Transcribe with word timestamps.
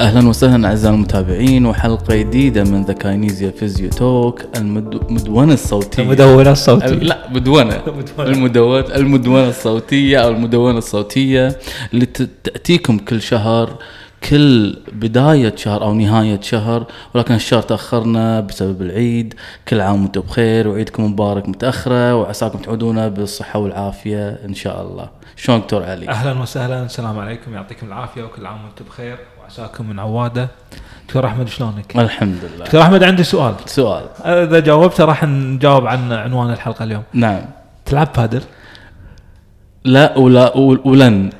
أهلا 0.00 0.28
وسهلا 0.28 0.68
أعزائي 0.68 0.94
المتابعين 0.94 1.66
وحلقة 1.66 2.16
جديدة 2.16 2.64
من 2.64 2.82
The 2.84 2.92
Kinesia 2.92 3.50
Physio 3.50 3.90
Talk 3.90 4.42
المدونة 4.56 5.52
الصوتية. 5.54 6.02
المدونة 6.02 6.50
الصوتية. 6.52 6.86
لا 6.88 7.18
مدونة. 7.30 7.74
المدونة. 8.18 8.94
المدونة 8.96 9.48
الصوتية 9.48 10.18
أو 10.18 10.28
المدونة 10.28 10.78
الصوتية 10.78 11.58
اللي 11.94 12.06
ت- 12.06 12.22
تأتيكم 12.44 12.98
كل 12.98 13.22
شهر 13.22 13.70
كل 14.30 14.76
بداية 14.92 15.56
شهر 15.56 15.82
أو 15.82 15.94
نهاية 15.94 16.40
شهر 16.40 16.86
ولكن 17.14 17.34
الشهر 17.34 17.62
تأخرنا 17.62 18.40
بسبب 18.40 18.82
العيد. 18.82 19.34
كل 19.68 19.80
عام 19.80 20.02
وأنتم 20.02 20.20
بخير 20.20 20.68
وعيدكم 20.68 21.04
مبارك 21.12 21.48
متأخرة 21.48 22.14
وعساكم 22.14 22.58
تعودون 22.58 23.08
بالصحة 23.08 23.58
والعافية 23.58 24.28
إن 24.44 24.54
شاء 24.54 24.82
الله. 24.82 25.08
شلون 25.36 25.60
دكتور 25.60 25.82
علي؟ 25.82 26.08
أهلا 26.08 26.40
وسهلا 26.42 26.84
السلام 26.84 27.18
عليكم 27.18 27.54
يعطيكم 27.54 27.86
العافية 27.86 28.22
وكل 28.22 28.46
عام 28.46 28.64
وأنتم 28.64 28.84
بخير. 28.84 29.18
وعساكم 29.48 29.88
من 29.88 29.98
عواده. 29.98 30.48
دكتور 31.06 31.26
أحمد 31.26 31.48
شلونك؟ 31.48 31.96
الحمد 31.96 32.38
لله 32.44 32.64
دكتور 32.64 32.82
أحمد 32.82 33.02
عندي 33.02 33.24
سؤال. 33.24 33.54
سؤال. 33.66 34.04
إذا 34.24 34.60
جاوبته 34.60 35.04
راح 35.04 35.24
نجاوب 35.24 35.86
عن 35.86 36.12
عنوان 36.12 36.50
الحلقة 36.50 36.84
اليوم. 36.84 37.02
نعم. 37.12 37.40
تلعب 37.84 38.08
بادل؟ 38.16 38.42
لا 39.84 40.18
ولا 40.18 40.56
ول- 40.56 40.80
ولن. 40.84 41.30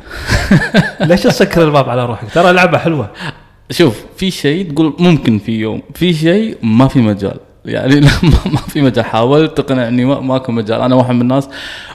ليش 1.01 1.23
تسكر 1.23 1.65
الباب 1.65 1.89
على 1.89 2.07
روحك؟ 2.07 2.31
ترى 2.35 2.53
لعبة 2.53 2.79
حلوة. 2.79 3.11
شوف 3.71 4.05
في 4.17 4.31
شيء 4.31 4.73
تقول 4.73 4.97
ممكن 4.99 5.39
في 5.39 5.53
يوم 5.53 5.83
في 5.95 6.15
شيء 6.15 6.59
ما 6.63 6.89
في 6.89 6.99
مجال. 7.01 7.37
يعني 7.65 8.01
لا 8.01 8.11
ما 8.47 8.57
في 8.69 8.83
مجال. 8.83 9.05
حاولت 9.05 9.61
تقنعني 9.61 10.05
ما 10.05 10.21
ماكو 10.21 10.53
مجال. 10.53 10.81
أنا 10.81 10.95
واحد 10.95 11.15
من 11.15 11.21
الناس 11.21 11.49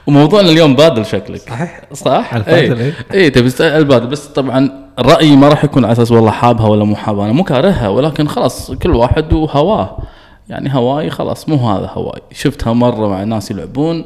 وموضوعنا 0.07 0.49
اليوم 0.49 0.75
بادل 0.75 1.05
شكلك. 1.05 1.39
صحيح. 1.39 1.81
صح؟ 1.93 2.33
البادل، 2.33 2.79
اي 2.79 2.93
إيه. 3.13 3.23
اي 3.23 3.29
تبي 3.29 3.49
تسأل 3.49 3.79
البادل 3.79 4.07
بس 4.07 4.25
طبعا 4.25 4.69
رأيي 4.99 5.35
ما 5.35 5.47
راح 5.47 5.63
يكون 5.63 5.85
على 5.85 5.91
أساس 5.91 6.11
والله 6.11 6.31
حابها 6.31 6.67
ولا 6.67 6.83
مو 6.83 6.95
حابها. 6.95 7.25
أنا 7.25 7.33
مو 7.33 7.43
كارهها 7.43 7.87
ولكن 7.87 8.27
خلاص 8.27 8.71
كل 8.71 8.95
واحد 8.95 9.33
وهواه. 9.33 9.97
يعني 10.49 10.75
هواي 10.75 11.09
خلاص 11.09 11.49
مو 11.49 11.55
هذا 11.55 11.89
هواي. 11.93 12.21
شفتها 12.31 12.73
مرة 12.73 13.07
مع 13.07 13.23
ناس 13.23 13.51
يلعبون. 13.51 14.05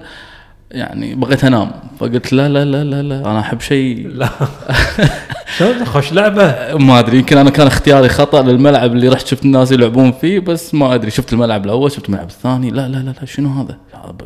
يعني 0.71 1.15
بغيت 1.15 1.43
انام 1.43 1.71
فقلت 1.99 2.33
لا 2.33 2.49
لا 2.49 2.65
لا 2.65 2.83
لا 2.83 3.01
لا 3.01 3.31
أنا 3.31 3.39
أحب 3.39 3.61
شيء. 3.61 4.07
لا. 4.07 4.29
شلون 5.57 5.85
خوش 5.85 6.13
لعبة. 6.13 6.77
ما 6.77 6.99
أدري 6.99 7.17
يمكن 7.17 7.37
أنا 7.37 7.49
كان 7.49 7.67
اختياري 7.67 8.09
خطأ 8.09 8.41
للملعب 8.41 8.91
اللي 8.91 9.07
رحت 9.07 9.27
شفت 9.27 9.45
الناس 9.45 9.71
يلعبون 9.71 10.11
فيه 10.11 10.39
بس 10.39 10.73
ما 10.75 10.95
أدري. 10.95 11.11
شفت 11.11 11.33
الملعب 11.33 11.65
الأول 11.65 11.91
شفت 11.91 12.09
الملعب 12.09 12.27
الثاني. 12.27 12.71
لا 12.71 12.87
لا 12.87 12.97
لا, 12.97 13.13
لا 13.21 13.25
شنو 13.25 13.49
هذا؟ 13.49 13.77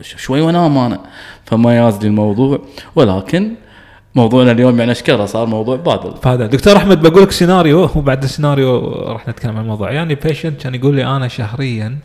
شوي 0.01 0.41
وأنام 0.41 0.77
أنا. 0.77 0.99
فما 1.45 1.77
يازلي 1.77 2.07
الموضوع. 2.07 2.61
ولكن 2.95 3.53
موضوعنا 4.15 4.51
اليوم 4.51 4.79
يعني 4.79 4.91
اشكره 4.91 5.25
صار 5.25 5.45
موضوع 5.47 5.75
بادل. 5.75 6.13
بادل. 6.25 6.47
دكتور 6.47 6.77
أحمد 6.77 7.01
بقول 7.01 7.23
لك 7.23 7.31
سيناريو 7.31 7.89
وبعد 7.95 8.23
السيناريو 8.23 8.79
راح 8.89 9.27
نتكلم 9.27 9.55
عن 9.57 9.63
الموضوع. 9.63 9.91
يعني 9.91 10.15
patient 10.15 10.61
كان 10.61 10.75
يقول 10.75 10.95
لي 10.95 11.05
أنا 11.05 11.27
شهريا 11.27 11.97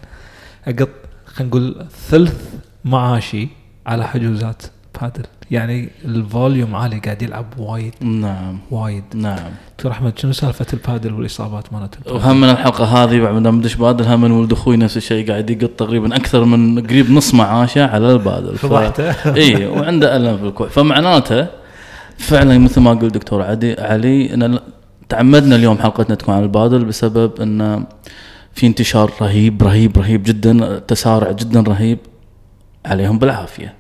اقط 0.69 0.89
خلينا 1.27 1.51
نقول 1.51 1.87
ثلث 2.09 2.55
معاشي 2.84 3.48
على 3.86 4.08
حجوزات 4.08 4.63
بادل 5.01 5.24
يعني 5.51 5.89
ال 6.05 6.14
volume 6.14 6.74
عالي 6.77 6.98
قاعد 6.98 7.23
يلعب 7.23 7.47
وايد. 7.58 7.95
نعم. 8.01 8.58
وايد. 8.70 9.05
نعم. 9.14 9.51
دكتور 9.77 9.92
أحمد 9.92 10.19
شنو 10.19 10.33
سالفة 10.33 10.67
البادل 10.73 11.14
والإصابات 11.14 11.73
مالت؟ 11.73 11.95
وهم 12.11 12.41
من 12.41 12.51
الحلقة 12.51 12.85
هذه 12.85 13.20
بعد 13.20 13.35
ما 13.35 13.51
ندش 13.51 13.75
بادل 13.75 14.05
هم 14.05 14.20
من 14.20 14.30
ولد 14.30 14.52
أخوي 14.52 14.77
نفس 14.77 14.96
الشيء 14.96 15.30
قاعد 15.30 15.51
يقط 15.51 15.70
تقريبا 15.70 16.17
أكثر 16.17 16.45
من 16.45 16.86
قريب 16.86 17.11
نص 17.11 17.35
معاشه 17.35 17.86
على 17.86 18.13
البادل. 18.13 18.57
ف... 18.57 18.67
فضحته. 18.67 19.11
اي 19.42 19.67
وعنده 19.67 20.17
ألم 20.17 20.39
في 20.39 20.45
الكوع. 20.45 20.69
فمعناته 20.69 21.46
فعلا 22.19 22.58
مثل 22.58 22.80
ما 22.80 22.95
قال 22.95 23.13
دكتور 23.13 23.42
عدي 23.42 23.80
علي 23.80 24.35
إن 24.35 24.58
تعمدنا 25.08 25.57
اليوم 25.57 25.79
حلقتنا 25.79 26.14
تكون 26.14 26.35
عن 26.35 26.42
البادل 26.42 26.85
بسبب 26.85 27.41
إن 27.41 27.85
في 28.55 28.67
انتشار 28.67 29.13
رهيب 29.20 29.63
رهيب 29.63 29.98
رهيب 29.98 30.23
جدا 30.23 30.79
تسارع 30.79 31.33
جدا 31.33 31.61
رهيب. 31.61 31.98
عليهم 32.86 33.19
بالعافية. 33.19 33.74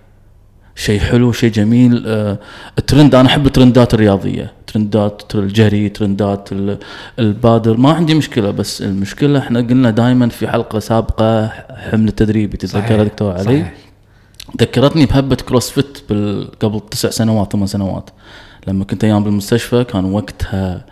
شيء 0.74 1.00
حلو 1.00 1.32
شيء 1.32 1.50
جميل. 1.50 2.04
آه، 2.06 2.38
الترند 2.78 3.14
أنا 3.14 3.28
أحب 3.28 3.46
الترندات 3.46 3.94
الرياضية. 3.94 4.52
ترندات 4.66 5.34
الجري 5.34 5.88
ترندات 5.88 6.52
ال- 6.52 6.78
البادل. 7.18 7.80
ما 7.80 7.92
عندي 7.92 8.14
مشكلة 8.14 8.50
بس 8.50 8.82
المشكلة 8.82 9.38
إحنا 9.38 9.58
قلنا 9.60 9.90
دائما 9.90 10.28
في 10.28 10.48
حلقة 10.48 10.78
سابقة 10.78 11.46
حمل 11.90 12.08
التدريبي 12.08 12.56
تتذكرها. 12.56 13.04
دكتور 13.04 13.32
علي. 13.32 13.44
صحيح. 13.44 13.72
ذكرتني 14.60 15.06
بهبة 15.06 15.36
CrossFit 15.36 15.98
بال- 16.08 16.48
قبل 16.60 16.80
تسع 16.90 17.10
سنوات 17.10 17.52
ثمان 17.52 17.66
سنوات. 17.66 18.10
لما 18.66 18.84
كنت 18.84 19.04
أيام 19.04 19.24
بالمستشفى 19.24 19.84
كان 19.84 20.04
وقتها 20.04 20.84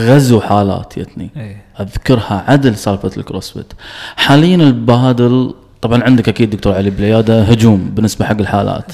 غزو 0.00 0.40
حالات 0.40 0.98
يتني. 0.98 1.30
إيه. 1.36 1.62
أذكرها 1.80 2.44
عدل 2.48 2.76
سالفة 2.76 3.10
ال 3.16 3.50
CrossFit 3.50 3.72
حاليا 4.16 4.56
البادل 4.56 5.54
طبعا 5.82 6.02
عندك 6.04 6.28
أكيد 6.28 6.50
دكتور 6.50 6.74
علي 6.74 6.90
بالعياده 6.90 7.42
هجوم 7.42 7.90
بالنسبة 7.94 8.24
حق 8.24 8.38
الحالات. 8.40 8.92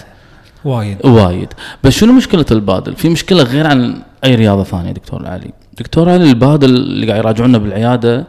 وايد. 0.64 1.06
وايد. 1.06 1.48
بس 1.84 1.92
شنو 1.92 2.12
مشكلة 2.12 2.44
البادل؟ 2.50 2.96
في 2.96 3.08
مشكلة 3.08 3.42
غير 3.42 3.66
عن 3.66 4.02
أي 4.24 4.34
رياضة 4.34 4.64
ثانية 4.64 4.92
دكتور 4.92 5.26
علي. 5.26 5.50
دكتور 5.78 6.08
علي 6.08 6.30
البادل 6.30 6.70
اللي 6.70 7.06
قاعد 7.06 7.18
يراجعونا 7.18 7.58
بالعيادة 7.58 8.26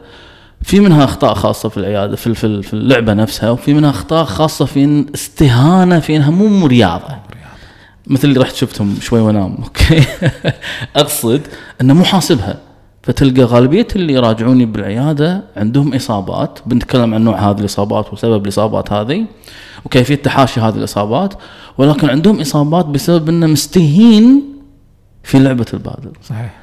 في 0.62 0.80
منها 0.80 1.04
أخطاء 1.04 1.34
خاصة 1.34 1.68
في 1.68 1.76
العيادة 1.76 2.16
في 2.16 2.34
في 2.34 2.62
في 2.62 2.72
اللعبة 2.74 3.14
نفسها 3.14 3.50
وفي 3.50 3.74
منها 3.74 3.90
أخطاء 3.90 4.24
خاصة 4.24 4.64
في 4.64 5.06
استهانة 5.14 6.00
في 6.00 6.16
إنها 6.16 6.30
مو 6.30 6.66
رياضة. 6.66 7.16
مثل 8.06 8.28
اللي 8.28 8.40
رحت 8.40 8.54
شفتهم 8.54 8.96
شوي 9.00 9.20
وأنام 9.20 9.56
أوكي؟ 9.64 10.02
أقصد 10.96 11.40
إنه 11.80 11.94
مو 11.94 12.04
حاسبها. 12.04 12.56
فتلقى 13.08 13.42
غالبية 13.42 13.86
اللي 13.96 14.12
يراجعوني 14.12 14.66
بالعيادة 14.66 15.44
عندهم 15.56 15.94
إصابات. 15.94 16.58
بنتكلم 16.66 17.14
عن 17.14 17.24
نوع 17.24 17.50
هذه 17.50 17.60
الإصابات 17.60 18.12
وسبب 18.12 18.42
الإصابات 18.44 18.92
هذه 18.92 19.26
وكيفية 19.84 20.14
تحاشي 20.14 20.60
هذه 20.60 20.74
الإصابات 20.74 21.34
ولكن 21.78 22.10
عندهم 22.10 22.40
إصابات 22.40 22.86
بسبب 22.86 23.28
إنه 23.28 23.46
مستهين 23.46 24.42
في 25.22 25.38
لعبة 25.38 25.66
البادل. 25.74 26.12
صحيح. 26.22 26.54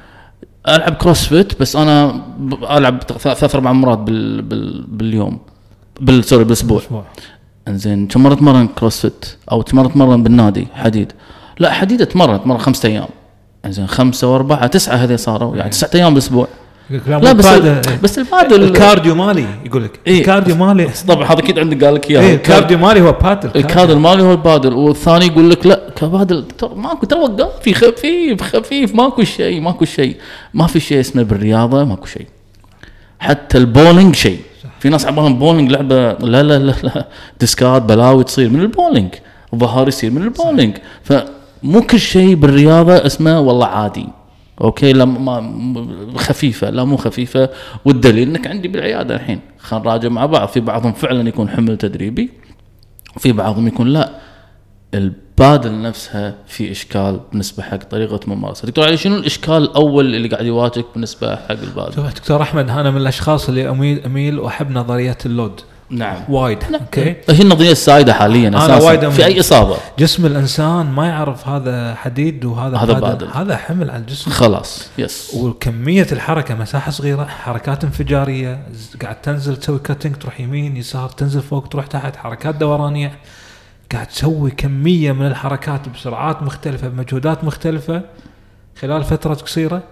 ألعب 0.68 0.94
CrossFit 0.94 1.60
بس 1.60 1.76
أنا 1.76 2.22
ألعب 2.70 3.02
ثلاث 3.02 3.54
أربع 3.54 3.72
مرات 3.72 3.98
بال 3.98 4.42
بال 4.42 4.84
باليوم. 4.88 5.38
بال 6.00 6.24
sorry 6.24 6.44
بالأسبوع. 6.44 6.78
أسبوع 6.78 7.04
إنزين 7.68 8.06
كم 8.06 8.22
مرة 8.22 8.32
أتمرن 8.32 8.66
CrossFit 8.66 9.36
أو 9.52 9.62
كم 9.62 9.76
مرة 9.76 9.86
أتمرن 9.86 10.22
بالنادي؟ 10.22 10.66
حديد. 10.74 11.12
لا 11.58 11.72
حديد 11.72 12.02
أتمرن 12.02 12.34
أتمرن 12.34 12.58
خمسة 12.58 12.88
أيام. 12.88 13.08
انزين 13.66 13.86
خمسة 13.86 14.32
وأربعة 14.32 14.66
تسعة 14.66 14.94
هذه 14.94 15.16
صاروا 15.16 15.56
يعني 15.56 15.70
تسعة 15.70 15.90
أيام 15.94 16.14
بالأسبوع. 16.14 16.48
لا, 17.06 17.32
بس. 17.32 17.46
ال- 17.46 17.80
بس 18.02 18.18
البادل 18.18 18.62
ال 18.64 18.71
cardio 18.71 19.14
مالي 19.14 19.46
يقول 19.64 19.84
لك. 19.84 20.00
إيه. 20.06 20.20
ال 20.20 20.25
cardio 20.25 20.56
مالي. 20.56 20.88
طبعا 21.08 21.24
هذا 21.26 21.38
أكيد 21.38 21.58
عندك 21.58 21.84
قال 21.84 21.94
لك 21.94 22.10
اياه 22.10 22.34
ال 22.34 22.40
cardio 22.40 22.78
مالي 22.78 23.00
هو 23.00 23.12
بادل 23.12 23.50
الكادر 23.56 23.94
مالي 23.98 24.22
هو 24.22 24.32
البادل. 24.32 24.72
والثاني 24.72 25.26
يقول 25.26 25.50
لك 25.50 25.66
لا 25.66 25.80
كبادل 25.96 26.44
ماكو 26.76 27.06
ترى 27.06 27.18
وقف 27.20 27.62
في 27.62 27.74
خفيف 27.74 28.42
خفيف 28.42 28.94
ماكو 28.94 29.24
شيء 29.24 29.60
ماكو 29.60 29.84
شيء. 29.84 30.16
ما 30.54 30.66
في 30.66 30.80
شيء 30.80 31.00
اسمه 31.00 31.22
بالرياضة 31.22 31.84
ماكو 31.84 32.06
شيء. 32.06 32.26
حتى 33.18 33.58
البولينج 33.58 34.14
شيء. 34.14 34.40
في 34.80 34.88
ناس 34.88 35.06
عبالهم 35.06 35.38
بولينج 35.38 35.70
لعبة 35.70 36.12
لا 36.12 36.42
لا 36.42 36.58
لا 36.58 36.74
لا. 36.82 37.06
ديسكات 37.40 37.82
بلاوي 37.82 38.24
تصير 38.24 38.50
من 38.50 38.60
البولينج. 38.60 39.08
ظهر 39.54 39.88
يصير 39.88 40.10
من 40.10 40.22
البولينج. 40.22 40.76
فمو 41.62 41.82
كل 41.82 42.00
شيء 42.00 42.34
بالرياضة 42.34 43.06
اسمه 43.06 43.40
والله 43.40 43.66
عادي. 43.66 44.08
أوكي؟ 44.60 44.92
لا 44.92 45.04
ما 45.04 46.14
خفيفة. 46.16 46.70
لا 46.70 46.84
مو 46.84 46.96
خفيفة. 46.96 47.48
والدليل 47.84 48.28
إنك 48.28 48.46
عندي 48.46 48.68
بالعيادة 48.68 49.14
الحين. 49.14 49.40
خلينا 49.58 49.84
نراجع 49.84 50.08
مع 50.08 50.26
بعض. 50.26 50.48
في 50.48 50.60
بعضهم 50.60 50.92
فعلا 50.92 51.28
يكون 51.28 51.48
حمل 51.48 51.76
تدريبي 51.76 52.30
وفي 53.16 53.32
بعضهم 53.32 53.66
يكون 53.66 53.88
لا. 53.88 54.10
البادل 54.94 55.82
نفسها 55.82 56.34
في 56.46 56.70
إشكال 56.70 57.20
بالنسبة 57.30 57.62
حق 57.62 57.76
طريقة 57.76 58.20
ممارسة. 58.26 58.66
دكتور 58.66 58.84
علي 58.84 58.96
شنو 58.96 59.16
الإشكال 59.16 59.56
الأول 59.56 60.14
اللي 60.14 60.28
قاعد 60.28 60.46
يواجهك 60.46 60.86
بالنسبة 60.94 61.36
حق 61.36 61.50
البادل؟ 61.50 62.02
دكتور 62.02 62.42
أحمد 62.42 62.70
أنا 62.70 62.90
من 62.90 62.96
الأشخاص 62.96 63.48
اللي 63.48 63.70
أميل 63.70 64.04
أميل 64.04 64.38
وأحب 64.38 64.70
نظريه 64.70 65.18
ال 65.26 65.32
load. 65.32 65.60
نعم. 65.90 66.16
وايد. 66.28 66.58
أوكي. 66.74 67.16
هي 67.30 67.42
النظرية 67.42 67.72
السائدة 67.72 68.12
حاليا 68.12 68.58
أساسا. 68.58 68.86
وايد 68.86 69.08
في 69.08 69.24
أي 69.24 69.40
إصابة؟ 69.40 69.76
جسم 69.98 70.26
الإنسان 70.26 70.86
ما 70.86 71.06
يعرف 71.06 71.48
هذا 71.48 71.94
حديد 71.94 72.44
وهذا 72.44 72.76
هذا 72.76 72.92
بادل. 72.92 73.28
هذا 73.34 73.56
حمل 73.56 73.90
على 73.90 74.00
الجسم. 74.00 74.30
خلاص 74.30 74.88
yes. 74.98 75.34
وكمية 75.34 76.06
الحركة 76.12 76.54
مساحة 76.54 76.90
صغيرة 76.90 77.24
حركات 77.24 77.84
انفجارية 77.84 78.66
قاعد 79.02 79.20
تنزل 79.22 79.56
تسوي 79.56 79.78
cutting 79.78 80.16
تروح 80.16 80.40
يمين 80.40 80.76
يسار 80.76 81.08
تنزل 81.08 81.42
فوق 81.42 81.68
تروح 81.68 81.86
تحت 81.86 82.16
حركات 82.16 82.54
دورانية. 82.54 83.18
قاعد 83.92 84.06
تسوي 84.06 84.50
كمية 84.50 85.12
من 85.12 85.26
الحركات 85.26 85.88
بسرعات 85.88 86.42
مختلفة 86.42 86.88
بمجهودات 86.88 87.44
مختلفة. 87.44 88.02
خلال 88.80 89.04
فترة 89.04 89.34
قصيرة 89.34 89.82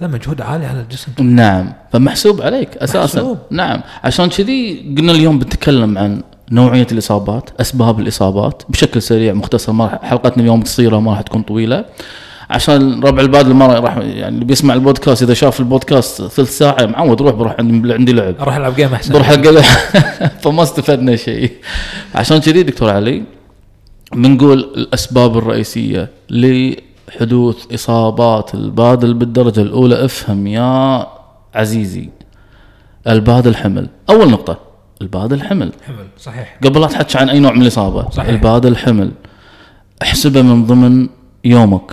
هذا 0.00 0.06
مجهود 0.06 0.40
عالي 0.40 0.66
على 0.66 0.80
الجسم 0.80 1.12
نعم. 1.20 1.72
فمحسوب 1.92 2.42
عليك 2.42 2.76
أساسا. 2.76 3.20
محسوب. 3.20 3.38
نعم. 3.50 3.80
عشان 4.04 4.28
كذي 4.28 4.94
قلنا 4.98 5.12
اليوم 5.12 5.38
بنتكلم 5.38 5.98
عن 5.98 6.22
نوعية 6.52 6.86
الإصابات 6.92 7.50
أسباب 7.60 8.00
الإصابات 8.00 8.62
بشكل 8.68 9.02
سريع 9.02 9.32
مختصر. 9.32 9.72
ما 9.72 9.98
حلقتنا 10.02 10.42
اليوم 10.42 10.62
قصيرة 10.62 11.00
ما 11.00 11.10
راح 11.10 11.20
تكون 11.20 11.42
طويلة. 11.42 11.84
عشان 12.50 13.04
ربع 13.04 13.22
البادل 13.22 13.54
ما 13.54 13.66
راح 13.66 13.96
يعني 13.96 14.28
اللي 14.34 14.44
بيسمع 14.44 14.74
البودكاست 14.74 15.22
إذا 15.22 15.34
شاف 15.34 15.60
البودكاست 15.60 16.22
ثلث 16.22 16.58
ساعة 16.58 16.86
معود 16.86 17.22
روح 17.22 17.34
بروح 17.34 17.54
عندي 17.58 17.92
عندي 17.92 18.12
لعب. 18.12 18.34
أروح 18.40 18.56
ألعب 18.56 18.76
جيم 18.76 18.92
أحسن. 18.94 19.12
بروح 19.12 19.28
القلع 19.28 19.62
فما 20.42 20.62
استفدنا 20.62 21.16
شيء. 21.16 21.52
عشان 22.14 22.38
كذي 22.38 22.62
دكتور 22.62 22.90
علي 22.90 23.22
بنقول 24.12 24.58
الأسباب 24.58 25.38
الرئيسية 25.38 26.08
لحدوث 27.16 27.72
إصابات 27.74 28.54
البادل 28.54 29.14
بالدرجة 29.14 29.60
الأولى 29.60 30.04
افهم 30.04 30.46
يا 30.46 31.06
عزيزي. 31.54 32.08
البادل 33.08 33.56
حمل. 33.56 33.88
أول 34.10 34.30
نقطة 34.30 34.56
البادل 35.02 35.42
حمل. 35.42 35.72
حمل 35.86 36.06
صحيح. 36.18 36.58
قبل 36.64 36.80
لا 36.80 36.86
تحكي 36.86 37.18
عن 37.18 37.28
أي 37.28 37.40
نوع 37.40 37.52
من 37.52 37.62
الإصابة 37.62 38.10
صحيح. 38.10 38.28
البادل 38.28 38.76
حمل. 38.76 39.10
احسبه 40.02 40.42
من 40.42 40.64
ضمن 40.66 41.08
يومك. 41.44 41.92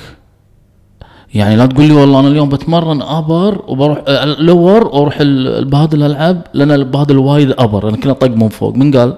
يعني 1.34 1.56
لا 1.56 1.66
تقول 1.66 1.86
لي 1.86 1.94
والله 1.94 2.20
أنا 2.20 2.28
اليوم 2.28 2.50
بتمرن 2.50 3.02
upper 3.02 3.64
وبروح 3.68 4.00
lower 4.40 4.88
وأروح 4.88 5.20
ال- 5.20 5.48
البادل 5.48 6.04
ألعب 6.04 6.42
لأن 6.54 6.72
البادل 6.72 7.18
وايد 7.18 7.52
upper. 7.52 7.90
أنا 7.90 7.98
كله 7.98 8.14
طق 8.14 8.28
من 8.28 8.50
فوق. 8.50 8.76
من 8.76 8.98
قال؟ 8.98 9.16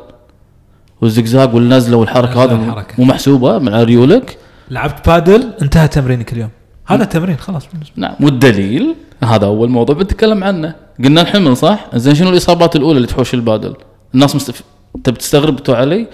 والزقزاق 1.02 1.56
والنزلة 1.56 1.98
والحركة 1.98 2.44
الحركة. 2.44 2.94
مو 2.98 3.06
محسوبة 3.06 3.60
من 3.60 3.74
على 3.74 3.84
ريولك. 3.84 4.38
لعبت 4.72 5.10
بادل 5.10 5.54
انتهى 5.62 5.88
تمرينك 5.88 6.34
اليوم. 6.34 6.50
هذا 6.86 7.06
تمرين 7.06 7.38
خلاص. 7.38 7.68
بالنسبة 7.74 7.94
نعم. 7.96 8.16
والدليل 8.22 8.96
هذا 9.24 9.46
أول 9.46 9.70
موضوع 9.70 9.96
بنتكلم 9.96 10.44
عنه. 10.44 10.76
قلنا 11.04 11.22
الحمل 11.22 11.58
صح؟ 11.58 11.88
زين 11.96 12.16
شنو 12.16 12.30
الإصابات 12.30 12.76
الأولى 12.76 12.98
اللي 12.98 13.08
تحوش 13.08 13.34
البادل؟ 13.34 13.76
الناس 14.14 14.36
مستف... 14.36 14.62
انت 14.96 15.10
بتستغرب 15.10 15.64
تو 15.64 15.74
علي؟ 15.74 16.08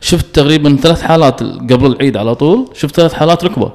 شفت 0.00 0.26
تقريبا 0.34 0.76
ثلاث 0.76 1.02
حالات 1.02 1.42
قبل 1.42 1.86
العيد 1.86 2.16
على 2.16 2.34
طول. 2.34 2.68
شفت 2.74 2.96
ثلاث 2.96 3.12
حالات 3.12 3.44
ركبة. 3.44 3.72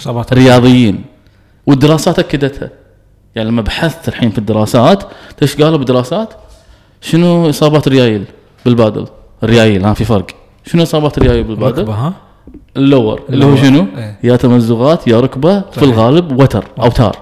إصابات 0.00 0.32
رياضيين. 0.32 1.04
والدراسات 1.66 2.18
أكدتها. 2.18 2.70
يعني 3.34 3.48
لما 3.48 3.62
بحثت 3.62 4.08
الحين 4.08 4.30
في 4.30 4.38
الدراسات 4.38 5.04
إيش 5.42 5.56
قالوا 5.56 5.78
بالدراسات؟ 5.78 6.34
شنو 7.00 7.50
إصابات 7.50 7.86
الريايل 7.86 8.24
بالبادل؟ 8.64 9.06
الريايل 9.42 9.84
ها 9.84 9.94
في 9.94 10.04
فرق. 10.04 10.26
شنو 10.66 10.82
إصابات 10.82 11.18
الريايل 11.18 11.44
بالبادل؟ 11.44 11.82
ركبة 11.82 11.94
ها؟ 11.94 12.12
ال 12.76 12.84
lower 12.84 13.22
اللي 13.28 13.44
هو 13.44 13.56
شنو؟ 13.56 13.86
إيه. 13.96 14.18
يا 14.22 14.36
تمزقات 14.36 15.08
يا 15.08 15.20
ركبة 15.20 15.60
في. 15.60 15.82
الغالب 15.84 16.40
وتر 16.40 16.64
اوتار 16.80 17.16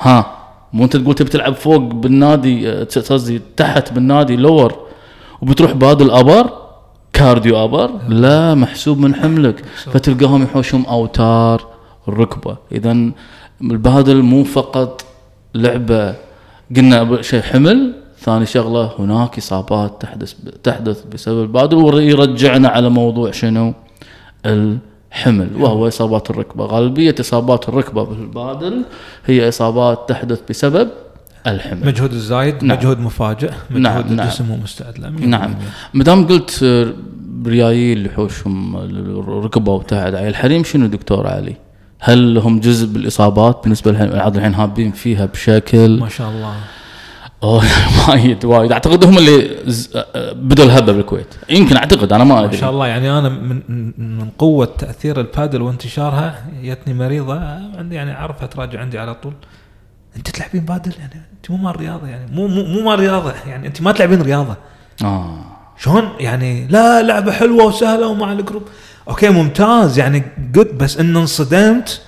ها 0.00 0.36
مو 0.72 0.84
أنت 0.84 0.96
تقول 0.96 1.14
تبي 1.14 1.30
تلعب 1.30 1.54
فوق 1.54 1.76
بالنادي 1.76 2.70
آه، 2.70 2.84
قصدي 3.10 3.40
تحت 3.56 3.92
بالنادي 3.92 4.36
lower 4.36 4.74
وبتروح 5.42 5.72
بادل 5.72 6.10
upper 6.10 6.50
cardio 7.12 7.64
upper 7.64 7.90
لا 8.08 8.54
محسوب 8.54 8.98
من 8.98 9.14
حملك 9.14 9.64
فتلقاهم 9.92 10.42
يحوشهم 10.42 10.86
اوتار 10.86 11.66
الركبه 12.08 12.56
اذا 12.72 13.10
البادل 13.62 14.22
مو 14.22 14.44
فقط 14.44 15.04
لعبة 15.54 16.14
قلنا 16.76 17.22
شيء 17.22 17.42
حمل 17.42 17.92
ثاني 18.18 18.46
شغلة 18.46 18.90
هناك 18.98 19.38
إصابات 19.38 20.02
تحدث 20.02 20.34
تحدث 20.62 21.04
بسبب 21.12 21.42
البادل 21.42 21.76
ويرجعنا 21.76 22.68
على 22.68 22.88
موضوع 22.88 23.30
شنو؟ 23.30 23.74
الحمل 24.46 25.48
وهو 25.58 25.88
إصابات 25.88 26.30
الركبة 26.30 26.64
غالبية 26.64 27.14
إصابات 27.20 27.68
الركبة 27.68 28.04
بالبادل 28.04 28.84
هي 29.26 29.48
إصابات 29.48 30.08
تحدث 30.08 30.40
بسبب 30.50 30.88
الحمل 31.46 31.86
مجهود 31.86 32.12
الزايد 32.12 32.64
نعم. 32.64 32.78
مجهود 32.78 32.98
مفاجئ 32.98 33.50
مجهود 33.70 33.82
نعم، 33.82 34.16
نعم. 34.16 34.20
الجسم 34.20 34.44
مو 34.44 34.56
مستعد 34.56 34.98
له 34.98 35.10
نعم 35.10 35.54
ما 35.94 36.04
دام 36.04 36.26
قلت 36.26 36.64
ريايل 37.46 38.06
يحوشهم 38.06 38.76
الركبة 38.76 39.72
وتحت 39.72 40.14
على 40.14 40.28
الحريم 40.28 40.64
شنو 40.64 40.86
دكتور 40.86 41.26
علي؟ 41.26 41.56
هل 42.00 42.38
هم 42.38 42.60
جزء 42.60 42.86
بالإصابات 42.86 43.60
بالنسبة 43.62 43.92
لهم 43.92 44.36
الحين 44.36 44.54
هابين 44.54 44.92
فيها 44.92 45.26
بشكل 45.26 45.98
ما 46.00 46.08
شاء 46.08 46.30
الله 46.30 46.54
أوه 47.42 47.64
وايد 48.08 48.44
وايد. 48.44 48.72
أعتقد 48.72 49.04
هم 49.04 49.18
اللي 49.18 49.56
بدوا 50.34 50.64
الهبة 50.64 50.92
بالكويت. 50.92 51.34
يمكن 51.50 51.76
أعتقد 51.76 52.12
أنا 52.12 52.24
ما 52.24 52.34
ما 52.34 52.44
أدري. 52.44 52.56
شاء 52.56 52.70
الله 52.70 52.86
يعني 52.86 53.18
أنا 53.18 53.28
من 53.28 53.62
من 54.18 54.30
قوة 54.38 54.64
تأثير 54.78 55.20
البادل 55.20 55.62
وانتشارها 55.62 56.44
جتني 56.62 56.94
مريضة 56.94 57.40
عندي 57.78 57.94
يعني 57.94 58.12
اعرفها 58.14 58.46
تراجع 58.46 58.80
عندي 58.80 58.98
على 58.98 59.14
طول. 59.14 59.32
أنت 60.16 60.30
تلعبين 60.30 60.64
بادل؟ 60.64 60.92
يعني 60.98 61.14
أنت 61.36 61.50
مو 61.50 61.56
مال 61.56 61.80
رياضة 61.80 62.06
يعني 62.08 62.32
مو 62.32 62.46
مو 62.48 62.62
مو 62.64 62.90
مال 62.90 63.00
رياضة 63.00 63.32
يعني 63.46 63.66
أنت 63.66 63.82
ما 63.82 63.92
تلعبين 63.92 64.22
رياضة. 64.22 64.56
آه. 65.04 65.38
شلون؟ 65.78 66.08
يعني 66.20 66.66
لا 66.66 67.02
لعبة 67.02 67.32
حلوة 67.32 67.64
وسهلة 67.64 68.06
ومع 68.06 68.32
ال 68.32 68.36
group. 68.36 68.62
أوكي 69.08 69.28
ممتاز 69.28 69.98
يعني 69.98 70.22
good 70.52 70.78
بس 70.78 70.96
إن 70.98 71.16
انصدمت 71.16 72.00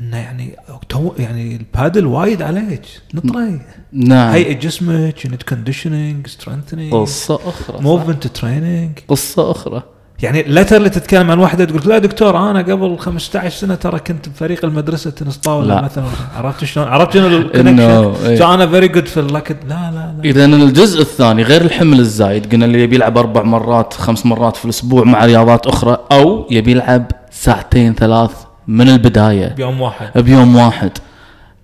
إنه 0.00 0.16
يعني 0.16 0.56
too 0.88 1.12
يعني 1.18 1.56
البادل 1.56 2.06
وايد 2.06 2.42
عليك. 2.42 2.82
نطري. 3.14 3.60
نعم. 3.92 4.32
هيئة 4.32 4.52
جسمك 4.52 5.24
you 5.24 5.32
need 5.32 5.42
conditioning 5.42 6.26
strengthening 6.26 6.92
قصة 6.92 7.34
أخرى 7.34 7.76
صح؟ 7.78 7.82
movement 7.82 8.26
training 8.26 8.98
قصة 9.08 9.50
أخرى. 9.50 9.82
يعني 10.22 10.42
لا 10.42 10.76
اللي 10.76 10.88
تتكلم 10.88 11.30
عن 11.30 11.38
واحدة 11.38 11.64
تقول 11.64 11.82
لا 11.86 11.98
دكتور 11.98 12.50
أنا 12.50 12.58
قبل 12.58 12.98
15 12.98 13.56
سنة 13.56 13.74
ترى 13.74 13.98
كنت 13.98 14.28
بفريق 14.28 14.64
المدرسة 14.64 15.10
تنس 15.10 15.36
طاوله 15.36 15.74
لا. 15.74 15.82
مثلا. 15.82 16.04
عرفت 16.36 16.64
شلون؟ 16.64 16.88
عرفت 16.88 17.14
شنو 17.14 17.26
ال 17.26 17.35
connection. 17.35 18.36
so 18.36 18.54
أنا 18.54 18.66
very 18.66 18.88
good 18.88 19.06
في 19.06 19.20
لا 19.20 19.26
لا 19.68 19.68
لا. 19.68 20.14
اذا 20.24 20.44
الجزء 20.44 21.00
الثاني 21.00 21.42
غير 21.42 21.62
الحمل 21.62 22.00
الزايد 22.00 22.52
قلنا 22.52 22.64
اللي 22.64 22.82
يبي 22.82 22.96
يلعب 22.96 23.18
أربع 23.18 23.42
مرات 23.42 23.94
خمس 23.94 24.26
مرات 24.26 24.56
في 24.56 24.64
الأسبوع 24.64 25.04
مع 25.04 25.24
رياضات 25.24 25.66
أخرى 25.66 25.98
أو 26.12 26.46
يبي 26.50 26.70
يلعب 26.70 27.06
ساعتين 27.30 27.94
ثلاث 27.94 28.30
من 28.68 28.88
البداية. 28.88 29.48
بيوم 29.48 29.80
واحد. 29.80 30.22
بيوم 30.22 30.56
واحد. 30.56 30.90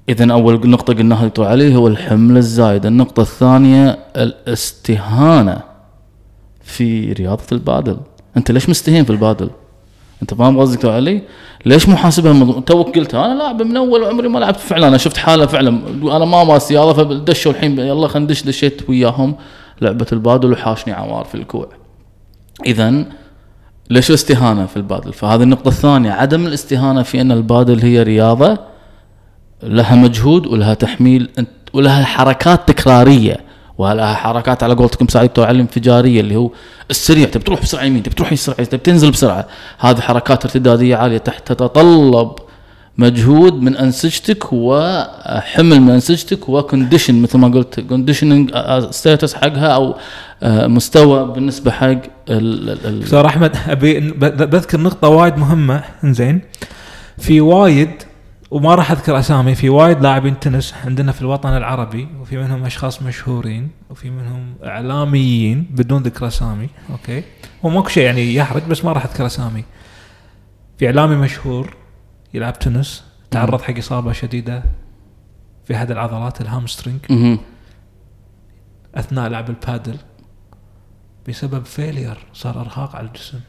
اذا 0.08 0.32
أول 0.32 0.70
نقطة 0.70 0.94
قلناها 0.94 1.26
دكتور 1.26 1.46
علي 1.46 1.76
هو 1.76 1.88
الحمل 1.88 2.36
الزايد. 2.36 2.86
النقطة 2.86 3.20
الثانية 3.20 3.98
الاستهانة 4.16 5.60
في 6.62 7.12
رياضة 7.12 7.44
البادل. 7.52 7.96
أنت 8.36 8.50
ليش 8.50 8.68
مستهين 8.68 9.04
في 9.04 9.10
البادل؟ 9.10 9.50
أنت 10.22 10.34
فاهم 10.34 10.58
قصدي 10.58 10.76
دكتور 10.76 10.92
علي 10.92 11.22
ليش 11.66 11.88
مو 11.88 11.96
حاسبها 11.96 12.32
من 12.32 12.64
توك 12.64 12.98
قلت 12.98 13.14
أنا 13.14 13.34
لاعب 13.34 13.62
من 13.62 13.76
أول 13.76 14.04
عمري 14.04 14.28
ما 14.28 14.38
لعبت 14.38 14.56
فعلا. 14.60 14.88
أنا 14.88 14.96
شفت 14.96 15.16
حالة 15.16 15.46
فعلا. 15.46 15.68
أنا 16.02 16.24
ما 16.24 16.44
ماسي 16.44 16.78
هذا 16.78 16.92
فدشوا 16.92 17.52
الحين. 17.52 17.78
يلا 17.78 18.08
خلينا 18.08 18.24
ندش 18.24 18.42
دشيت 18.42 18.88
وياهم 18.88 19.34
لعبة 19.80 20.06
البادل 20.12 20.52
وحاشني 20.52 20.92
عوار 20.94 21.24
في 21.24 21.34
الكوع. 21.34 21.68
اذا 22.66 23.04
ليش 23.90 24.08
الاستهانه 24.10 24.66
في 24.66 24.76
البادل؟ 24.76 25.12
فهذه 25.12 25.42
النقطة 25.42 25.68
الثانية 25.68 26.10
عدم 26.10 26.46
الاستهانة 26.46 27.02
في 27.02 27.20
أن 27.20 27.32
البادل 27.32 27.80
هي 27.80 28.02
رياضة 28.02 28.58
لها 29.62 29.94
مجهود 29.94 30.46
ولها 30.46 30.74
تحميل 30.74 31.28
ولها 31.72 32.04
حركات 32.04 32.68
تكرارية 32.68 33.36
ولها 33.78 34.14
حركات 34.14 34.62
على 34.62 34.74
قولتكم 34.74 35.08
سعيد 35.08 35.28
دكتور 35.28 35.46
علي 35.46 35.60
انفجارية 35.60 36.20
اللي 36.20 36.36
هو 36.36 36.50
السريع 36.90 37.26
تبي 37.28 37.44
تروح 37.44 37.62
بسرعة 37.62 37.84
يمين 37.84 38.02
تبي 38.02 38.14
تروح 38.14 38.32
يسرع 38.32 38.54
تبي 38.54 38.78
تنزل 38.78 39.10
بسرعة 39.10 39.46
هذه 39.78 40.00
حركات 40.00 40.44
ارتدادية 40.44 40.96
عالية 40.96 41.18
تحت 41.18 41.52
تتطلب 41.52 42.32
مجهود 42.98 43.54
من 43.62 43.76
أنسجتك 43.76 44.52
وحمل 44.52 45.80
من 45.80 45.90
أنسجتك 45.90 46.48
و 46.48 46.56
condition 46.56 47.22
مثل 47.22 47.38
ما 47.38 47.48
قلت 47.48 47.80
conditioning 47.80 48.50
status 48.90 49.34
حقها 49.34 49.66
أو 49.66 49.96
آه، 50.42 50.66
مستوى 50.66 51.32
بالنسبة 51.32 51.70
حق 51.70 52.00
دكتور 53.00 53.26
أحمد 53.26 53.56
أبي 53.68 54.00
بذكر 54.20 54.80
نقطة 54.80 55.08
وايد 55.08 55.36
مهمة 55.36 55.84
إنزين. 56.04 56.40
في 57.18 57.40
وايد 57.40 57.90
وما 58.50 58.74
راح 58.74 58.90
أذكر 58.90 59.18
أسامي 59.18 59.54
في 59.54 59.68
وايد 59.68 60.02
لاعبين 60.02 60.40
تنس 60.40 60.74
عندنا 60.84 61.12
في 61.12 61.22
الوطن 61.22 61.56
العربي 61.56 62.08
وفي 62.20 62.36
منهم 62.36 62.64
أشخاص 62.64 63.02
مشهورين 63.02 63.68
وفي 63.90 64.10
منهم 64.10 64.54
إعلاميين 64.64 65.66
بدون 65.70 66.02
ذكر 66.02 66.26
أسامي 66.26 66.68
أوكي. 66.90 67.22
وماكو 67.62 67.88
شيء 67.88 68.04
يعني 68.04 68.34
يحرج 68.34 68.62
بس 68.62 68.84
ما 68.84 68.92
راح 68.92 69.04
أذكر 69.04 69.26
أسامي. 69.26 69.64
في 70.78 70.86
إعلامي 70.86 71.16
مشهور 71.16 71.74
يلعب 72.34 72.58
تنس. 72.58 73.04
تعرض 73.30 73.62
حق 73.62 73.78
إصابة 73.78 74.12
شديدة 74.12 74.62
في 75.64 75.74
احد 75.74 75.90
العضلات 75.90 76.40
ال 76.40 76.46
hamstring. 76.46 77.00
مهم. 77.10 77.38
أثناء 78.94 79.28
لعب 79.28 79.50
البادل. 79.50 79.96
بسبب 81.28 81.64
failure 81.64 82.18
صار 82.34 82.60
إرهاق 82.60 82.96
على 82.96 83.06
الجسم. 83.06 83.40